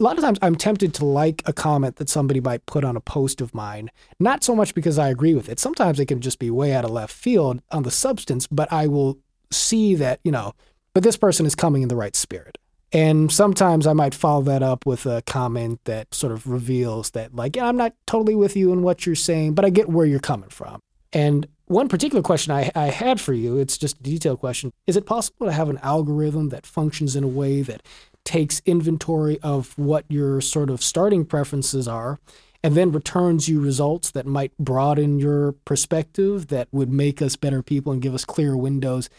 [0.00, 2.96] A lot of times I'm tempted to like a comment that somebody might put on
[2.96, 3.88] a post of mine,
[4.18, 5.60] not so much because I agree with it.
[5.60, 8.88] Sometimes it can just be way out of left field on the substance, but I
[8.88, 9.16] will
[9.52, 10.54] see that, you know,
[10.92, 12.58] but this person is coming in the right spirit.
[12.96, 17.34] And sometimes I might follow that up with a comment that sort of reveals that,
[17.34, 20.06] like, yeah, I'm not totally with you in what you're saying, but I get where
[20.06, 20.80] you're coming from.
[21.12, 24.72] And one particular question I, I had for you, it's just a detailed question.
[24.86, 27.82] Is it possible to have an algorithm that functions in a way that
[28.24, 32.18] takes inventory of what your sort of starting preferences are
[32.64, 37.62] and then returns you results that might broaden your perspective, that would make us better
[37.62, 39.10] people and give us clearer windows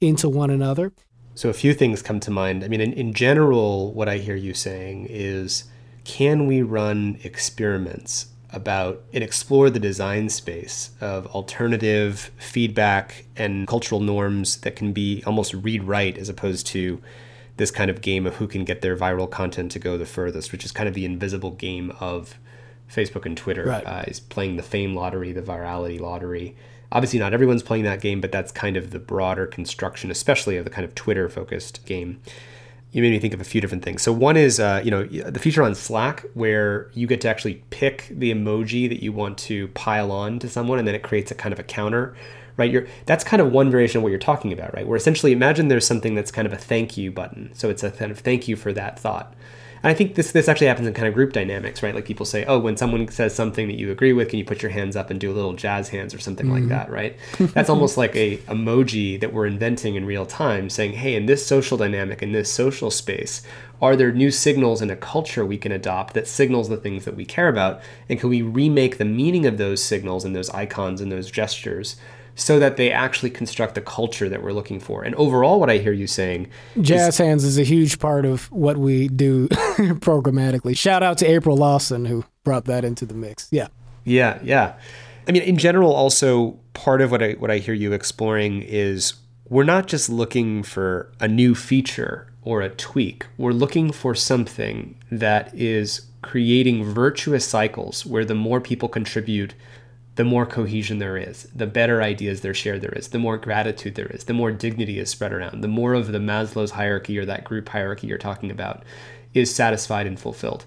[0.00, 0.94] into one another?
[1.36, 2.64] So a few things come to mind.
[2.64, 5.64] I mean, in, in general, what I hear you saying is
[6.04, 14.00] can we run experiments about and explore the design space of alternative feedback and cultural
[14.00, 17.02] norms that can be almost read write as opposed to
[17.58, 20.52] this kind of game of who can get their viral content to go the furthest,
[20.52, 22.38] which is kind of the invisible game of
[22.90, 23.66] Facebook and Twitter.
[23.66, 23.84] Right.
[23.84, 26.56] Uh, is playing the fame lottery, the virality lottery.
[26.92, 30.64] Obviously, not everyone's playing that game, but that's kind of the broader construction, especially of
[30.64, 32.20] the kind of Twitter focused game.
[32.92, 34.02] You made me think of a few different things.
[34.02, 37.62] So one is, uh, you know, the feature on Slack where you get to actually
[37.70, 41.30] pick the emoji that you want to pile on to someone, and then it creates
[41.30, 42.16] a kind of a counter,
[42.56, 42.70] right?
[42.70, 44.86] You're that's kind of one variation of what you're talking about, right?
[44.86, 47.50] Where essentially, imagine there's something that's kind of a thank you button.
[47.54, 49.34] So it's a kind of thank you for that thought.
[49.86, 51.94] And I think this this actually happens in kind of group dynamics, right?
[51.94, 54.60] Like people say, "Oh, when someone says something that you agree with, can you put
[54.60, 56.70] your hands up and do a little jazz hands or something like mm-hmm.
[56.70, 57.16] that?" Right?
[57.38, 61.46] That's almost like a emoji that we're inventing in real time, saying, "Hey, in this
[61.46, 63.42] social dynamic, in this social space,
[63.80, 67.14] are there new signals in a culture we can adopt that signals the things that
[67.14, 71.00] we care about, and can we remake the meaning of those signals and those icons
[71.00, 71.94] and those gestures?"
[72.38, 75.02] So that they actually construct the culture that we're looking for.
[75.02, 76.48] And overall, what I hear you saying
[76.80, 80.76] Jazz hands is a huge part of what we do programmatically.
[80.76, 83.48] Shout out to April Lawson who brought that into the mix.
[83.50, 83.68] Yeah.
[84.04, 84.74] Yeah, yeah.
[85.26, 89.14] I mean, in general, also part of what I what I hear you exploring is
[89.48, 93.26] we're not just looking for a new feature or a tweak.
[93.36, 99.54] We're looking for something that is creating virtuous cycles where the more people contribute,
[100.16, 103.94] the more cohesion there is, the better ideas there shared there is, the more gratitude
[103.94, 107.26] there is, the more dignity is spread around, the more of the Maslow's hierarchy or
[107.26, 108.82] that group hierarchy you're talking about
[109.34, 110.64] is satisfied and fulfilled.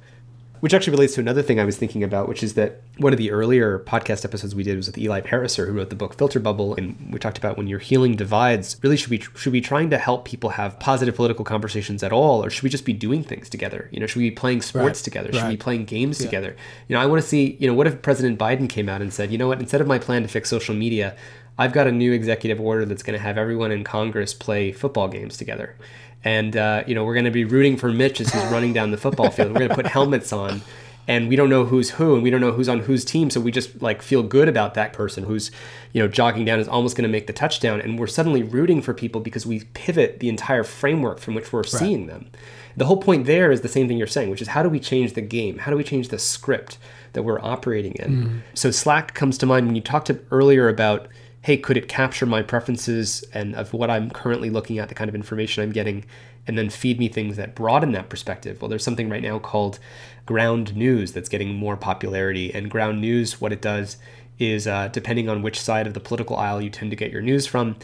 [0.59, 3.17] Which actually relates to another thing I was thinking about, which is that one of
[3.17, 6.39] the earlier podcast episodes we did was with Eli Pariser, who wrote the book Filter
[6.39, 8.77] Bubble, and we talked about when you're healing divides.
[8.81, 12.43] Really, should we should we trying to help people have positive political conversations at all,
[12.43, 13.87] or should we just be doing things together?
[13.91, 15.31] You know, should we be playing sports Right, together?
[15.31, 16.55] Should we be playing games together?
[16.87, 17.55] You know, I want to see.
[17.59, 19.87] You know, what if President Biden came out and said, you know what, instead of
[19.87, 21.15] my plan to fix social media,
[21.57, 25.09] I've got a new executive order that's going to have everyone in Congress play football
[25.09, 25.75] games together.
[26.23, 28.91] And, uh, you know, we're going to be rooting for Mitch as he's running down
[28.91, 29.51] the football field.
[29.53, 30.61] We're going to put helmets on
[31.07, 33.29] and we don't know who's who and we don't know who's on whose team.
[33.29, 35.49] So we just like feel good about that person who's,
[35.91, 37.81] you know, jogging down is almost going to make the touchdown.
[37.81, 41.63] And we're suddenly rooting for people because we pivot the entire framework from which we're
[41.63, 42.29] seeing them.
[42.77, 44.79] The whole point there is the same thing you're saying, which is how do we
[44.79, 45.57] change the game?
[45.57, 46.77] How do we change the script
[47.13, 48.43] that we're operating in?
[48.53, 51.07] So Slack comes to mind when you talked to earlier about,
[51.41, 55.09] hey, could it capture my preferences and of what I'm currently looking at, the kind
[55.09, 56.05] of information I'm getting,
[56.47, 58.61] and then feed me things that broaden that perspective?
[58.61, 59.79] Well, there's something right now called
[60.25, 62.53] ground news that's getting more popularity.
[62.53, 63.97] And ground news, what it does
[64.37, 67.21] is, uh, depending on which side of the political aisle you tend to get your
[67.21, 67.75] news from,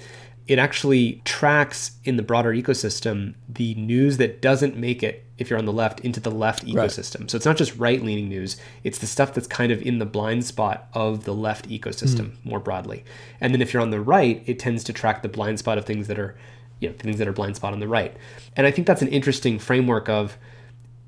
[0.48, 5.60] it actually tracks in the broader ecosystem the news that doesn't make it if you're
[5.60, 7.30] on the left into the left ecosystem.
[7.30, 10.46] So it's not just right-leaning news, it's the stuff that's kind of in the blind
[10.46, 12.50] spot of the left ecosystem hmm.
[12.50, 13.04] more broadly.
[13.42, 15.86] And then if you're on the right, it tends to track the blind spot of
[15.86, 16.38] things that are
[16.80, 18.16] you know, things that are blind spot on the right.
[18.56, 20.38] And I think that's an interesting framework of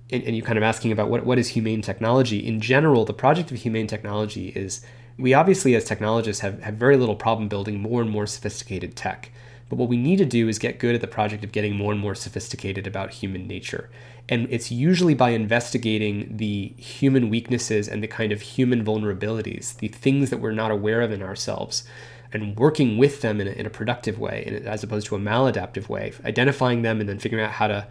[0.10, 3.14] and, and you kind of asking about what, what is humane technology in general the
[3.14, 4.82] project of humane technology is
[5.18, 9.32] we obviously as technologists have, have very little problem building more and more sophisticated tech
[9.70, 11.92] but what we need to do is get good at the project of getting more
[11.92, 13.90] and more sophisticated about human nature
[14.30, 19.88] and it's usually by investigating the human weaknesses and the kind of human vulnerabilities the
[19.88, 21.84] things that we're not aware of in ourselves
[22.34, 25.90] and working with them in a, in a productive way as opposed to a maladaptive
[25.90, 27.88] way identifying them and then figuring out how to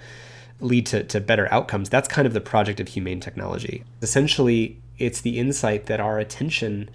[0.61, 1.89] lead to, to better outcomes.
[1.89, 3.85] That's kind of the project of humane technology.
[4.03, 6.89] Essentially, it's the insight that our attention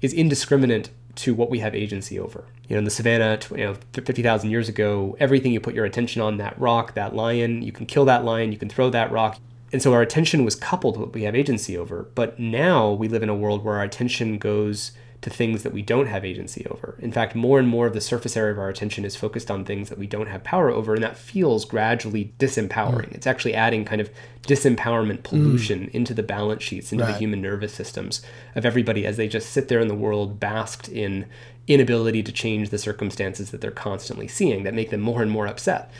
[0.00, 2.44] is indiscriminate to what we have agency over.
[2.68, 6.22] You know, in the savannah, you know, 50,000 years ago, everything you put your attention
[6.22, 9.38] on, that rock, that lion, you can kill that lion, you can throw that rock.
[9.72, 12.08] And so our attention was coupled with what we have agency over.
[12.14, 15.82] But now we live in a world where our attention goes to things that we
[15.82, 16.96] don't have agency over.
[17.00, 19.64] In fact, more and more of the surface area of our attention is focused on
[19.64, 23.10] things that we don't have power over, and that feels gradually disempowering.
[23.10, 23.14] Mm.
[23.14, 24.10] It's actually adding kind of
[24.42, 25.22] disempowerment mm.
[25.24, 28.22] pollution into the balance sheets, into the human nervous systems
[28.54, 31.26] of everybody as they just sit there in the world basked in
[31.66, 35.46] inability to change the circumstances that they're constantly seeing that make them more and more
[35.46, 35.90] upset.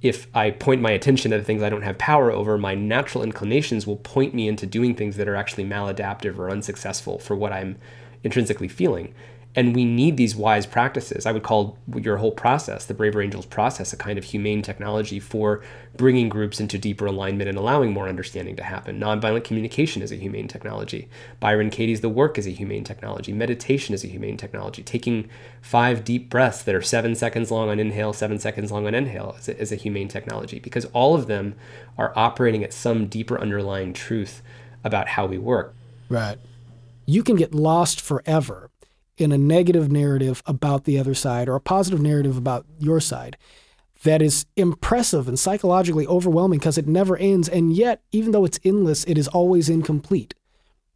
[0.00, 3.22] If I point my attention to the things I don't have power over, my natural
[3.22, 7.52] inclinations will point me into doing things that are actually maladaptive or unsuccessful for what
[7.52, 7.76] I'm
[8.22, 9.14] intrinsically feeling.
[9.54, 11.26] And we need these wise practices.
[11.26, 15.18] I would call your whole process, the Braver Angels process, a kind of humane technology
[15.18, 15.62] for
[15.96, 19.00] bringing groups into deeper alignment and allowing more understanding to happen.
[19.00, 21.08] Nonviolent communication is a humane technology.
[21.40, 23.32] Byron Katie's The Work is a humane technology.
[23.32, 24.82] Meditation is a humane technology.
[24.82, 25.28] Taking
[25.60, 29.34] five deep breaths that are seven seconds long on inhale, seven seconds long on inhale
[29.40, 31.56] is a, is a humane technology because all of them
[31.96, 34.40] are operating at some deeper underlying truth
[34.84, 35.74] about how we work.
[36.08, 36.38] Right.
[37.08, 38.70] You can get lost forever
[39.16, 43.38] in a negative narrative about the other side or a positive narrative about your side
[44.02, 47.48] that is impressive and psychologically overwhelming because it never ends.
[47.48, 50.34] And yet, even though it's endless, it is always incomplete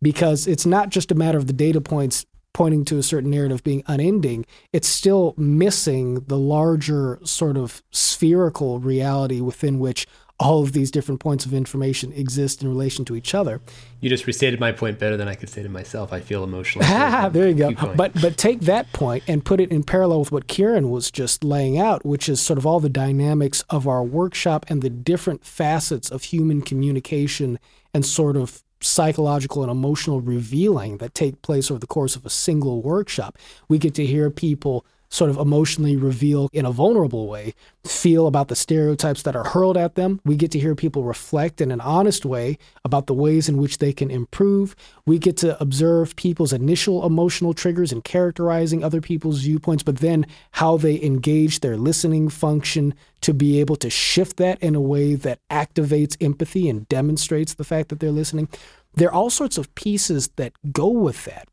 [0.03, 3.65] because it's not just a matter of the data points pointing to a certain narrative
[3.65, 10.07] being unending, it's still missing the larger sort of spherical reality within which
[10.39, 13.61] all of these different points of information exist in relation to each other.
[14.01, 16.13] You just restated my point better than I could say to myself.
[16.13, 16.85] I feel emotional.
[16.95, 17.73] Ah, there you go.
[17.73, 21.45] But but take that point and put it in parallel with what Ciaran was just
[21.45, 25.45] laying out, which is sort of all the dynamics of our workshop and the different
[25.45, 27.59] facets of human communication
[27.95, 32.31] and sort of psychological and emotional revealing that take place over the course of a
[32.31, 33.39] single workshop.
[33.69, 37.55] We get to hear people sort of emotionally reveal in a vulnerable way,
[37.85, 40.19] feel about the stereotypes that are hurled at them.
[40.25, 43.77] We get to hear people reflect in an honest way about the ways in which
[43.77, 44.75] they can improve.
[45.05, 50.27] We get to observe people's initial emotional triggers and characterizing other people's viewpoints, but then
[50.53, 55.15] how they engage their listening function to be able to shift that in a way
[55.15, 58.49] that activates empathy and demonstrates the fact that they're listening.
[58.95, 61.49] There are all sorts of pieces that go with that.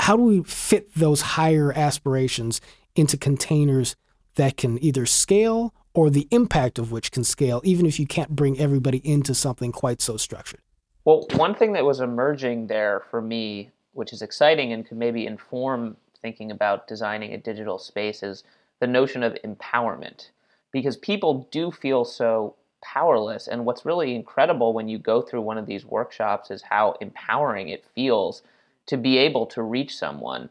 [0.00, 2.60] How do we fit those higher aspirations
[2.96, 3.96] into containers
[4.36, 8.30] that can either scale or the impact of which can scale, even if you can't
[8.30, 10.60] bring everybody into something quite so structured.
[11.04, 15.26] Well, one thing that was emerging there for me, which is exciting and could maybe
[15.26, 18.42] inform thinking about designing a digital space, is
[18.80, 20.30] the notion of empowerment.
[20.72, 23.46] Because people do feel so powerless.
[23.46, 27.68] And what's really incredible when you go through one of these workshops is how empowering
[27.68, 28.42] it feels
[28.86, 30.50] to be able to reach someone.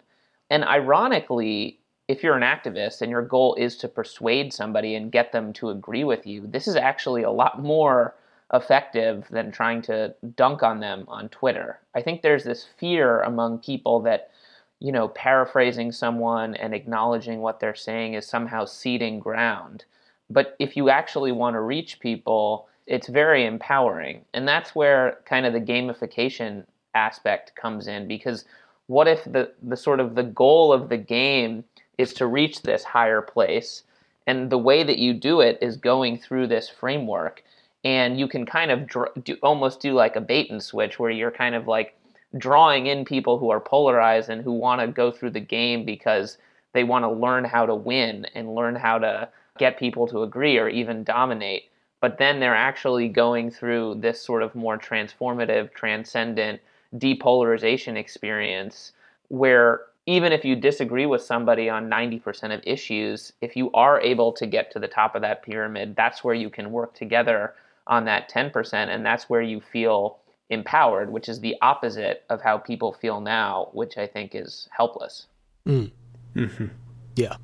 [0.50, 5.32] And ironically, if you're an activist and your goal is to persuade somebody and get
[5.32, 8.16] them to agree with you, this is actually a lot more
[8.54, 11.80] effective than trying to dunk on them on Twitter.
[11.96, 14.32] I think there's this fear among people that,
[14.80, 19.86] you know, paraphrasing someone and acknowledging what they're saying is somehow ceding ground.
[20.30, 24.26] But if you actually want to reach people, it's very empowering.
[24.34, 28.46] And that's where kind of the gamification aspect comes in because
[28.88, 31.64] what if the, the sort of the goal of the game
[31.98, 33.84] is to reach this higher place.
[34.26, 37.44] And the way that you do it is going through this framework.
[37.84, 41.12] And you can kind of dr- do, almost do like a bait and switch where
[41.12, 41.96] you're kind of like
[42.38, 46.38] drawing in people who are polarized and who want to go through the game because
[46.74, 50.58] they want to learn how to win and learn how to get people to agree
[50.58, 51.70] or even dominate.
[52.02, 56.60] But then they're actually going through this sort of more transformative, transcendent
[56.96, 58.94] depolarization experience
[59.30, 64.34] where even if you disagree with somebody on 90% of issues, if you are able
[64.34, 67.54] to get to the top of that pyramid, that's where you can work together
[67.88, 70.18] on that 10%, and that's where you feel
[70.50, 75.28] empowered, which is the opposite of how people feel now, which I think is helpless.
[75.68, 75.92] Mm.
[76.36, 76.68] Mm-hmm.
[77.16, 77.36] Yeah.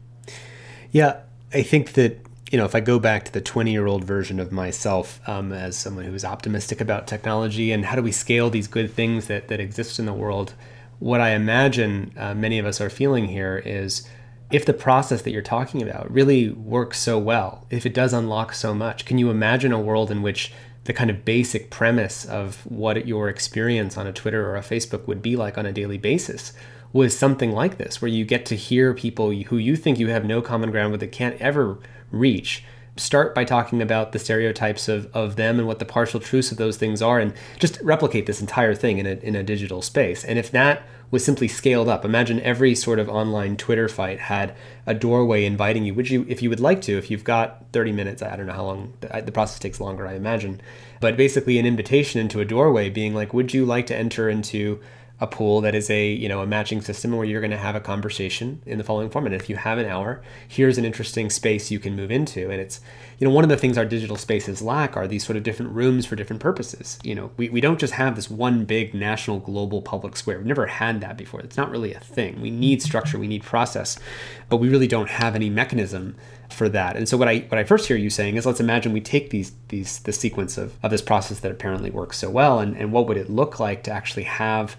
[0.92, 1.22] Yeah.
[1.54, 2.20] I think that,
[2.52, 5.52] you know, if I go back to the 20 year old version of myself um,
[5.52, 9.28] as someone who is optimistic about technology and how do we scale these good things
[9.28, 10.54] that, that exist in the world,
[11.00, 14.08] what I imagine uh, many of us are feeling here is
[14.52, 18.54] if the process that you're talking about really works so well, if it does unlock
[18.54, 20.52] so much, can you imagine a world in which
[20.86, 25.08] the kind of basic premise of what your experience on a Twitter or a Facebook
[25.08, 26.54] would be like on a daily basis
[26.92, 30.26] was something like this, where you get to hear people who you think you have
[30.26, 31.78] no common ground with that can't ever
[32.10, 32.64] reach
[33.00, 36.58] start by talking about the stereotypes of, of them and what the partial truths of
[36.58, 40.24] those things are and just replicate this entire thing in a, in a digital space.
[40.24, 44.56] And if that was simply scaled up, imagine every sort of online Twitter fight had
[44.86, 45.94] a doorway inviting you.
[45.96, 48.54] Would you, if you would like to, if you've got 30 minutes, I don't know
[48.54, 50.62] how long, the, the process takes longer, I imagine,
[51.00, 54.80] but basically an invitation into a doorway being like, would you like to enter into
[55.22, 57.76] a pool that is a you know a matching system where you're going to have
[57.76, 59.34] a conversation in the following format.
[59.34, 62.62] And If you have an hour, here's an interesting space you can move into, and
[62.62, 62.80] it's
[63.18, 65.74] you know one of the things our digital spaces lack are these sort of different
[65.74, 67.00] rooms for different purposes.
[67.04, 70.38] You know, we, we don't just have this one big national global public square.
[70.38, 71.42] We've never had that before.
[71.42, 72.42] It's not really a thing.
[72.42, 74.00] We need structure, we need process,
[74.48, 76.16] but we really don't have any mechanism
[76.50, 76.96] for that.
[76.96, 79.30] And so what I what I first hear you saying is let's imagine we take
[79.32, 82.92] these these the sequence of, of this process that apparently works so well and, and
[82.92, 84.78] what would it look like to actually have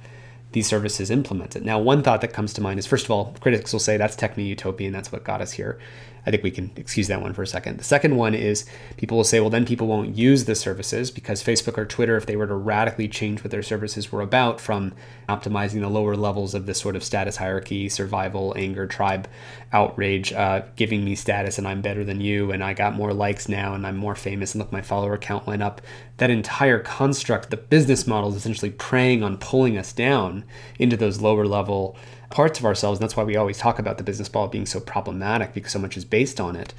[0.53, 1.65] these services implement it.
[1.65, 4.17] Now, one thought that comes to mind is first of all, critics will say that's
[4.17, 5.79] techno utopian, that's what got us here.
[6.27, 7.79] I think we can excuse that one for a second.
[7.79, 8.67] The second one is
[8.97, 12.27] people will say, well, then people won't use the services because Facebook or Twitter, if
[12.27, 14.93] they were to radically change what their services were about from
[15.29, 19.29] optimizing the lower levels of this sort of status hierarchy, survival, anger, tribe,
[19.73, 23.49] outrage, uh, giving me status and I'm better than you and I got more likes
[23.49, 25.81] now and I'm more famous and look, my follower count went up.
[26.19, 30.45] That entire construct, the business model is essentially preying on pulling us down
[30.79, 31.97] into those lower level
[32.31, 32.99] parts of ourselves.
[32.99, 35.79] And that's why we always talk about the business model being so problematic because so
[35.79, 36.73] much is based on it.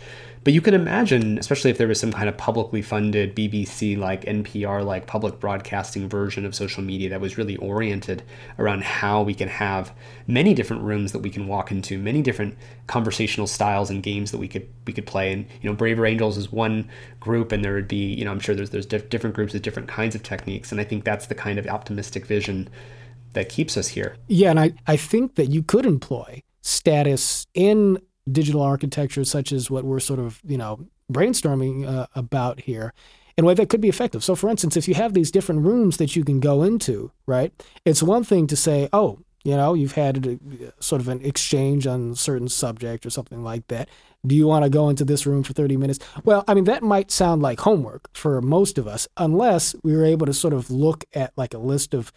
[0.43, 4.26] But you can imagine, especially if there was some kind of publicly funded BBC like
[4.26, 8.24] NPR like public broadcasting version of social media that was really oriented
[8.58, 9.93] around how we can have
[10.26, 14.39] many different rooms that we can walk into, many different conversational styles and games that
[14.39, 15.32] we could we could play.
[15.32, 16.89] And you know, Braver Angels is one
[17.20, 19.62] group, and there would be you know I'm sure there's there's diff- different groups with
[19.62, 22.68] different kinds of techniques, and I think that's the kind of optimistic vision
[23.34, 24.18] that keeps us here.
[24.28, 28.00] Yeah, and I, I think that you could employ status in
[28.32, 32.94] digital architecture such as what we're sort of, you know, brainstorming uh, about here
[33.38, 34.24] in a way that could be effective.
[34.24, 37.52] So, for instance, if you have these different rooms that you can go into, right,
[37.86, 40.38] it's one thing to say, oh, you know, you've had a,
[40.80, 43.90] sort of an exchange on a certain subject or something like that.
[44.26, 46.00] Do you want to go into this room for 30 minutes?
[46.24, 50.06] Well, I mean, that might sound like homework for most of us, unless we were
[50.06, 52.12] able to sort of look at like a list of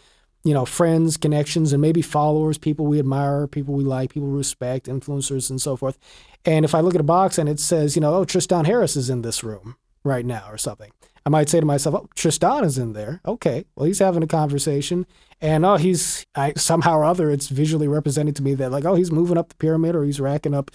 [0.45, 4.37] you know, friends, connections, and maybe followers, people we admire, people we like, people we
[4.37, 5.99] respect, influencers, and so forth.
[6.45, 8.95] And if I look at a box and it says, you know, oh, Tristan Harris
[8.95, 10.93] is in this room right now or something,
[11.25, 13.23] I might say to myself, oh, Tristan is in there.
[13.27, 15.07] Okay, well, he's having a conversation.
[15.41, 18.95] And oh, he's I, somehow or other, it's visually represented to me that, like, oh,
[18.95, 20.71] he's moving up the pyramid or he's racking up,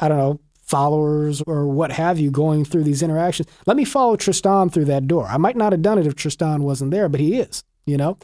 [0.00, 3.48] I don't know, followers or what have you going through these interactions.
[3.64, 5.26] Let me follow Tristan through that door.
[5.26, 8.18] I might not have done it if Tristan wasn't there, but he is, you know?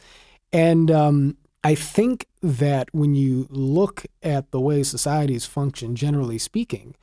[0.52, 6.94] And um, I think that when you look at the way societies function, generally speaking,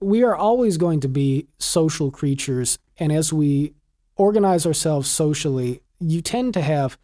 [0.00, 2.78] we are always going to be social creatures.
[2.98, 3.74] And as we
[4.16, 6.96] organize ourselves socially, you tend to have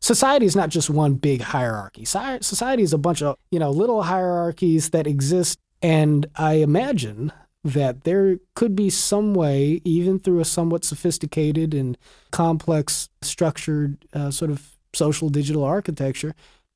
[0.00, 2.04] society is not just one big hierarchy.
[2.04, 5.58] Society is a bunch of, you know, little hierarchies that exist.
[5.82, 7.32] And I imagine
[7.62, 11.96] that there could be some way, even through a somewhat sophisticated and
[12.30, 16.34] complex, structured uh, sort of social digital architecture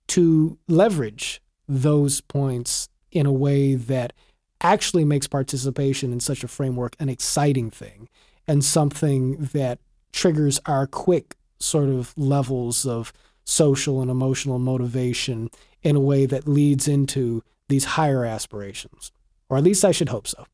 [0.09, 4.13] to leverage those points in a way that
[4.61, 8.09] actually makes participation in such a framework an exciting thing
[8.47, 9.79] and something that
[10.13, 13.13] triggers our quick sort of levels of
[13.45, 15.51] social and emotional motivation
[15.83, 19.13] in a way that leads into these higher aspirations.
[19.49, 20.47] Or at least I should hope so.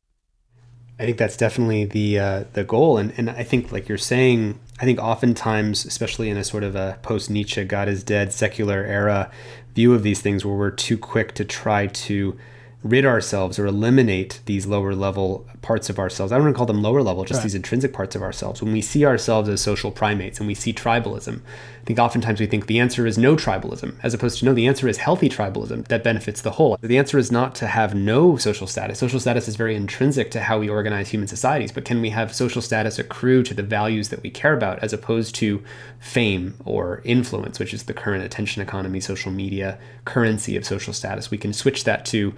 [1.01, 4.59] I think that's definitely the uh, the goal, and and I think like you're saying,
[4.79, 8.83] I think oftentimes, especially in a sort of a post Nietzsche, God is dead, secular
[8.83, 9.31] era
[9.73, 12.37] view of these things, where we're too quick to try to
[12.83, 16.31] rid ourselves or eliminate these lower level parts of ourselves.
[16.31, 17.43] I don't want to call them lower level, just right.
[17.43, 18.61] these intrinsic parts of ourselves.
[18.61, 21.41] When we see ourselves as social primates and we see tribalism,
[21.81, 24.67] I think oftentimes we think the answer is no tribalism, as opposed to no, the
[24.67, 26.77] answer is healthy tribalism that benefits the whole.
[26.81, 28.97] The answer is not to have no social status.
[28.97, 32.33] Social status is very intrinsic to how we organize human societies, but can we have
[32.33, 35.63] social status accrue to the values that we care about as opposed to
[35.99, 41.29] fame or influence, which is the current attention economy, social media currency of social status?
[41.29, 42.33] We can switch that to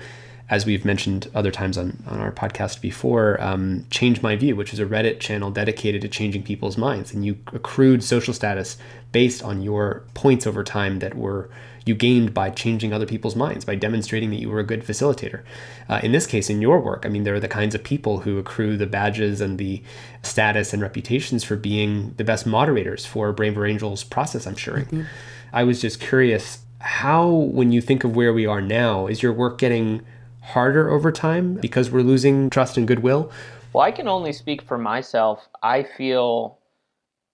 [0.50, 4.74] as we've mentioned other times on, on our podcast before, um, Change My View, which
[4.74, 7.14] is a Reddit channel dedicated to changing people's minds.
[7.14, 8.78] And you accrued social status
[9.12, 11.50] based on your points over time that were
[11.86, 15.42] you gained by changing other people's minds, by demonstrating that you were a good facilitator.
[15.90, 18.20] Uh, in this case, in your work, I mean, there are the kinds of people
[18.20, 19.84] who accrue the badges and the
[20.22, 24.80] status and reputations for being the best moderators for Braver Angels process, I'm sure.
[24.80, 25.04] Mm-hmm.
[25.52, 29.34] I was just curious how, when you think of where we are now, is your
[29.34, 30.04] work getting
[30.44, 33.32] harder over time because we're losing trust and goodwill?
[33.72, 35.48] Well, I can only speak for myself.
[35.64, 36.60] I feel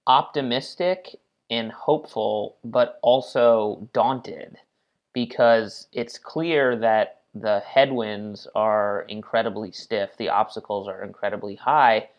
[0.08, 4.58] optimistic and hopeful, but also daunted
[5.14, 12.10] because it's clear that the headwinds are incredibly stiff, the obstacles are incredibly high.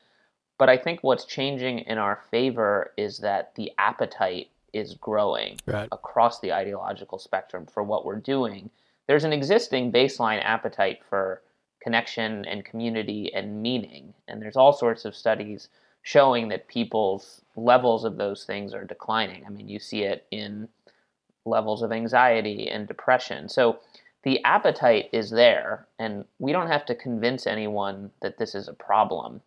[0.58, 5.88] But I think what's changing in our favor is that the appetite is growing right.
[5.90, 8.70] across the ideological spectrum for what we're doing
[9.10, 11.42] there's an existing baseline appetite for
[11.82, 14.14] connection and community and meaning.
[14.28, 15.68] And there's all sorts of studies
[16.02, 19.42] showing that people's levels of those things are declining.
[19.44, 20.68] I mean, you see it in
[21.44, 23.48] levels of anxiety and depression.
[23.48, 23.80] So
[24.22, 28.74] the appetite is there, and we don't have to convince anyone that this is a
[28.74, 29.40] problem.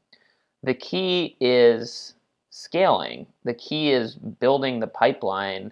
[0.62, 2.16] The key is
[2.50, 5.72] scaling, the key is building the pipeline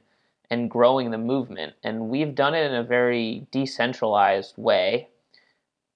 [0.51, 1.73] and growing the movement.
[1.81, 5.07] And we've done it in a very decentralized way.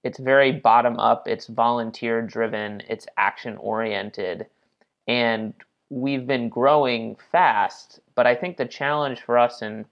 [0.03, 4.47] It's very bottom up, it's volunteer driven, it's action oriented.
[5.07, 5.53] And
[5.89, 7.99] we've been growing fast.
[8.15, 9.85] But I think the challenge for us in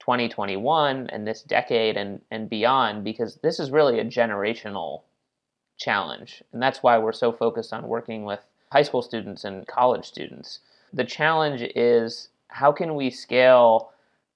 [0.00, 5.02] 2021 and this decade and, and beyond, because this is really a generational
[5.78, 6.42] challenge.
[6.52, 8.40] And that's why we're so focused on working with
[8.72, 10.60] high school students and college students.
[10.92, 13.92] The challenge is how can we scale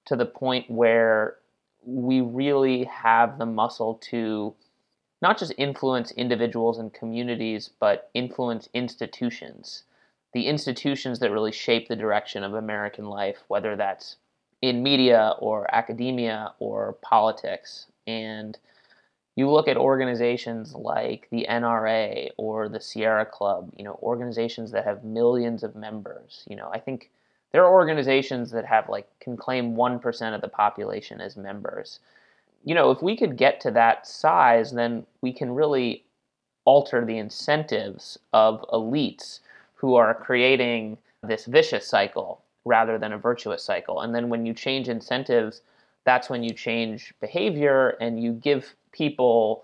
[0.06, 1.36] to the point where
[1.84, 4.54] we really have the muscle to
[5.22, 9.84] not just influence individuals and communities, but influence institutions.
[10.32, 14.16] The institutions that really shape the direction of American life, whether that's
[14.60, 17.86] in media or academia or politics.
[18.06, 18.58] And
[19.36, 24.84] you look at organizations like the NRA or the Sierra Club, you know, organizations that
[24.84, 26.44] have millions of members.
[26.48, 27.10] You know, I think
[27.54, 32.00] there are organizations that have like can claim 1% of the population as members.
[32.64, 36.02] You know, if we could get to that size, then we can really
[36.64, 39.38] alter the incentives of elites
[39.76, 44.00] who are creating this vicious cycle rather than a virtuous cycle.
[44.00, 45.60] And then when you change incentives,
[46.02, 49.62] that's when you change behavior and you give people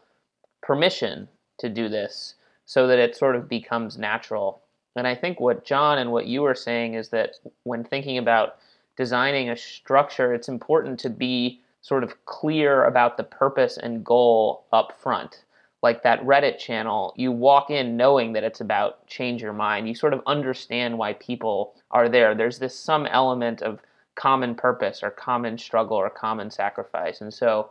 [0.62, 1.26] permission
[1.58, 2.36] to do this
[2.66, 4.62] so that it sort of becomes natural.
[4.96, 8.56] And I think what John and what you were saying is that when thinking about
[8.96, 14.64] designing a structure, it's important to be sort of clear about the purpose and goal
[14.72, 15.44] up front.
[15.82, 19.88] Like that Reddit channel, you walk in knowing that it's about change your mind.
[19.88, 22.34] You sort of understand why people are there.
[22.34, 23.80] There's this some element of
[24.14, 27.22] common purpose or common struggle or common sacrifice.
[27.22, 27.70] And so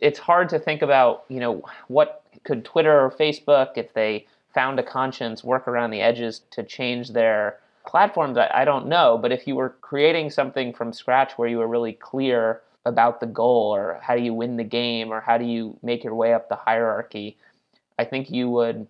[0.00, 4.78] it's hard to think about, you know, what could Twitter or Facebook, if they found
[4.78, 8.36] a conscience, work around the edges to change their platforms?
[8.36, 9.18] I, I don't know.
[9.20, 13.26] But if you were creating something from scratch where you were really clear about the
[13.26, 16.34] goal or how do you win the game or how do you make your way
[16.34, 17.36] up the hierarchy,
[17.98, 18.86] I think you would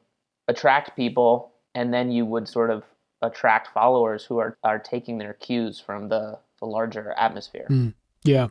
[0.49, 2.85] attract people and then you would sort of
[3.21, 7.67] attract followers who are, are taking their cues from the, the larger atmosphere.
[7.71, 7.95] Mm,
[8.25, 8.49] yeah.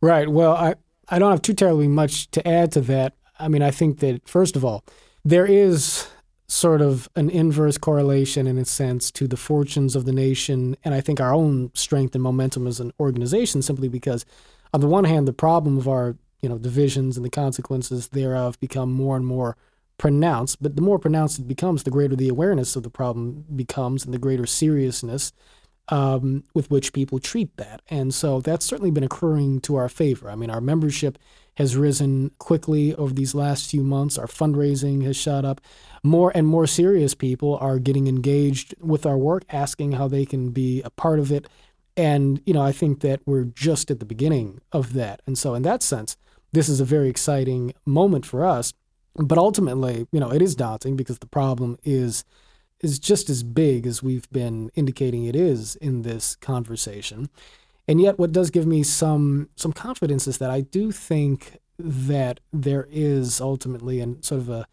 [0.00, 0.28] Right.
[0.28, 0.74] Well, I,
[1.08, 3.14] I don't have too terribly much to add to that.
[3.38, 4.84] I mean, I think that, first of all,
[5.24, 6.06] there is
[6.46, 10.94] sort of an inverse correlation in a sense to the fortunes of the nation and
[10.94, 14.26] I think our own strength and momentum as an organization simply because
[14.74, 18.60] on the one hand the problem of our you know divisions and the consequences thereof
[18.60, 19.56] become more and more
[19.96, 24.04] pronounced but the more pronounced it becomes the greater the awareness of the problem becomes
[24.04, 25.32] and the greater seriousness
[25.88, 30.30] um, with which people treat that and so that's certainly been occurring to our favor
[30.30, 31.18] I mean our membership
[31.56, 34.18] has risen quickly over these last few months.
[34.18, 35.60] Our fundraising has shot up.
[36.02, 40.50] More and more serious people are getting engaged with our work, asking how they can
[40.50, 41.46] be a part of it.
[41.96, 45.22] And, you know, I think that we're just at the beginning of that.
[45.26, 46.16] And so, in that sense,
[46.52, 48.72] this is a very exciting moment for us.
[49.14, 52.24] But ultimately, you know, it is daunting because the problem is
[52.80, 57.30] is just as big as we've been indicating it is in this conversation.
[57.86, 62.40] And yet, what does give me some some confidence is that I do think that
[62.52, 64.66] there is ultimately and sort of a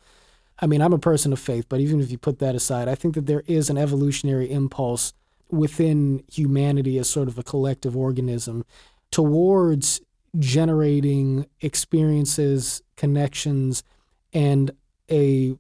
[0.60, 2.94] I mean, I'm a person of faith, but even if you put that aside, I
[2.94, 5.14] think that there is an evolutionary impulse
[5.50, 8.64] within humanity as sort of a collective organism
[9.10, 10.02] towards
[10.38, 13.84] generating experiences, connections,
[14.34, 14.72] and
[15.10, 15.56] a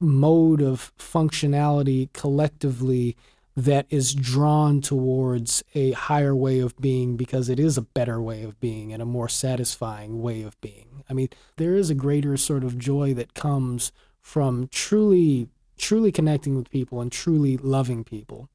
[0.00, 3.16] mode of functionality collectively
[3.56, 8.42] that is drawn towards a higher way of being because it is a better way
[8.42, 11.04] of being and a more satisfying way of being.
[11.10, 16.56] I mean, there is a greater sort of joy that comes from truly truly connecting
[16.56, 18.48] with people and truly loving people.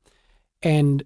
[0.61, 1.03] And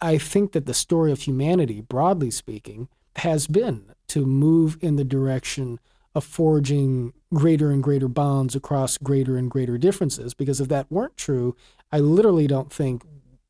[0.00, 5.04] I think that the story of humanity, broadly speaking, has been to move in the
[5.04, 5.80] direction
[6.14, 10.34] of forging greater and greater bonds across greater and greater differences.
[10.34, 11.56] Because if that weren't true,
[11.90, 13.02] I literally don't think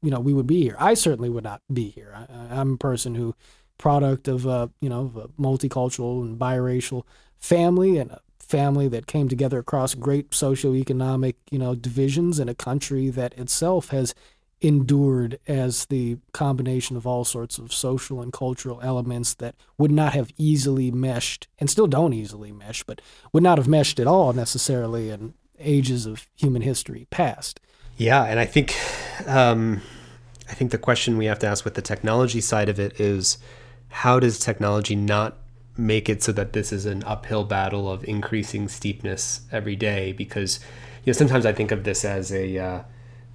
[0.02, 0.76] you know we would be here.
[0.78, 2.26] I certainly would not be here.
[2.28, 3.34] I, am a person who,
[3.78, 7.02] product of a you know a multicultural and biracial
[7.38, 12.54] family and a family that came together across great socioeconomic you know divisions in a
[12.54, 14.14] country that itself has
[14.62, 20.12] endured as the combination of all sorts of social and cultural elements that would not
[20.12, 23.00] have easily meshed and still don't easily mesh but
[23.32, 27.60] would not have meshed at all necessarily in ages of human history past
[27.96, 28.74] yeah, and I think
[29.26, 29.80] um,
[30.48, 33.38] I think the question we have to ask with the technology side of it is
[33.88, 35.36] how does technology not
[35.76, 40.12] make it so that this is an uphill battle of increasing steepness every day?
[40.12, 40.58] Because
[41.04, 42.82] you know sometimes I think of this as a uh,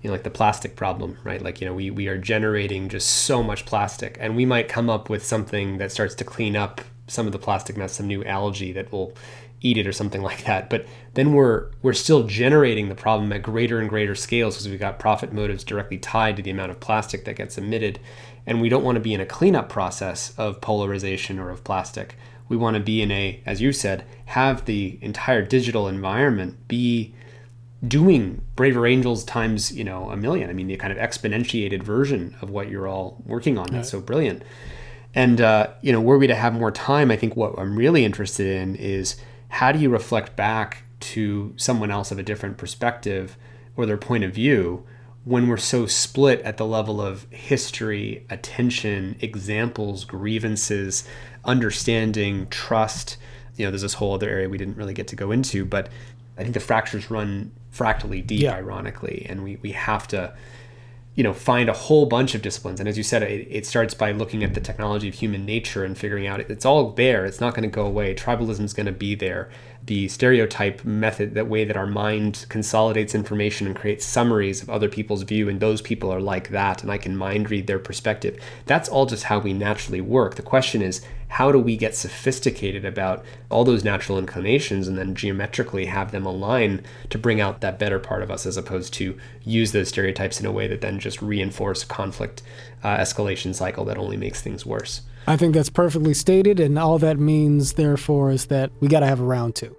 [0.02, 1.42] you know like the plastic problem, right?
[1.42, 4.90] Like you know we we are generating just so much plastic, and we might come
[4.90, 8.24] up with something that starts to clean up some of the plastic mess, some new
[8.24, 9.14] algae that will
[9.62, 10.70] eat it or something like that.
[10.70, 10.86] But
[11.16, 15.00] then we're we're still generating the problem at greater and greater scales because we've got
[15.00, 18.00] profit motives directly tied to the amount of plastic that gets emitted.
[18.46, 22.16] And we don't want to be in a cleanup process of polarization or of plastic.
[22.48, 27.14] We want to be in a, as you said, have the entire digital environment be
[27.88, 30.50] doing braver angels times you know a million.
[30.50, 33.68] I mean the kind of exponentiated version of what you're all working on.
[33.72, 34.44] That's so brilliant.
[35.14, 38.06] And uh, you know were we to have more time i think what i'm really
[38.06, 39.16] interested in is
[39.50, 43.38] how do you reflect back to someone else of a different perspective
[43.76, 44.86] or their point of view
[45.24, 51.06] when we're so split at the level of history, attention, examples, grievances,
[51.44, 53.18] understanding, trust.
[53.58, 55.90] You know, there's this whole other area we didn't really get to go into, but
[56.38, 58.54] I think the fractures run fractally deep, Yeah.
[58.56, 60.34] ironically, and we, we have to
[61.16, 62.80] you know find a whole bunch of disciplines.
[62.80, 65.84] And as you said it, it starts by looking at the technology of human nature
[65.84, 67.26] and figuring out it's all there.
[67.26, 68.14] It's not going to go away.
[68.14, 69.50] Tribalism is going to be there
[69.88, 74.90] the stereotype method that way that our mind consolidates information and creates summaries of other
[74.90, 78.40] people's view and those people are like that and i can mind read their perspective.
[78.66, 80.36] That's all just how we naturally work.
[80.36, 85.16] The question is how do we get sophisticated about all those natural inclinations and then
[85.16, 89.18] geometrically have them align to bring out that better part of us as opposed to
[89.44, 92.44] use those stereotypes in a way that then just reinforce conflict
[92.84, 95.02] uh, escalation cycle that only makes things worse?
[95.30, 99.08] I think that's perfectly stated, and all that means, therefore, is that we got to
[99.08, 99.77] have a round two.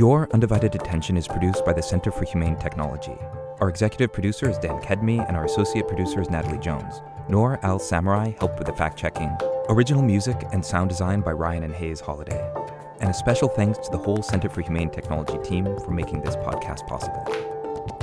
[0.00, 3.18] Your Undivided Attention is produced by the Center for Humane Technology.
[3.60, 7.02] Our executive producer is Dan Kedmi, and our associate producer is Natalie Jones.
[7.28, 9.30] Noor Al-Samarrai helped with the fact checking.
[9.68, 12.40] Original music and sound design by Ryan and Hays Holladay.
[13.00, 16.36] And a special thanks to the whole Center for Humane Technology team for making this
[16.36, 17.22] podcast possible.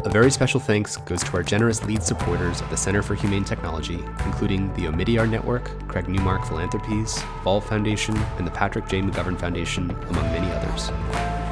[0.05, 3.43] A very special thanks goes to our generous lead supporters of the Center for Humane
[3.43, 9.01] Technology, including the Omidyar Network, Craig Newmark Philanthropies, Evolve Foundation, and the Patrick J.
[9.01, 11.46] McGovern Foundation, among many others.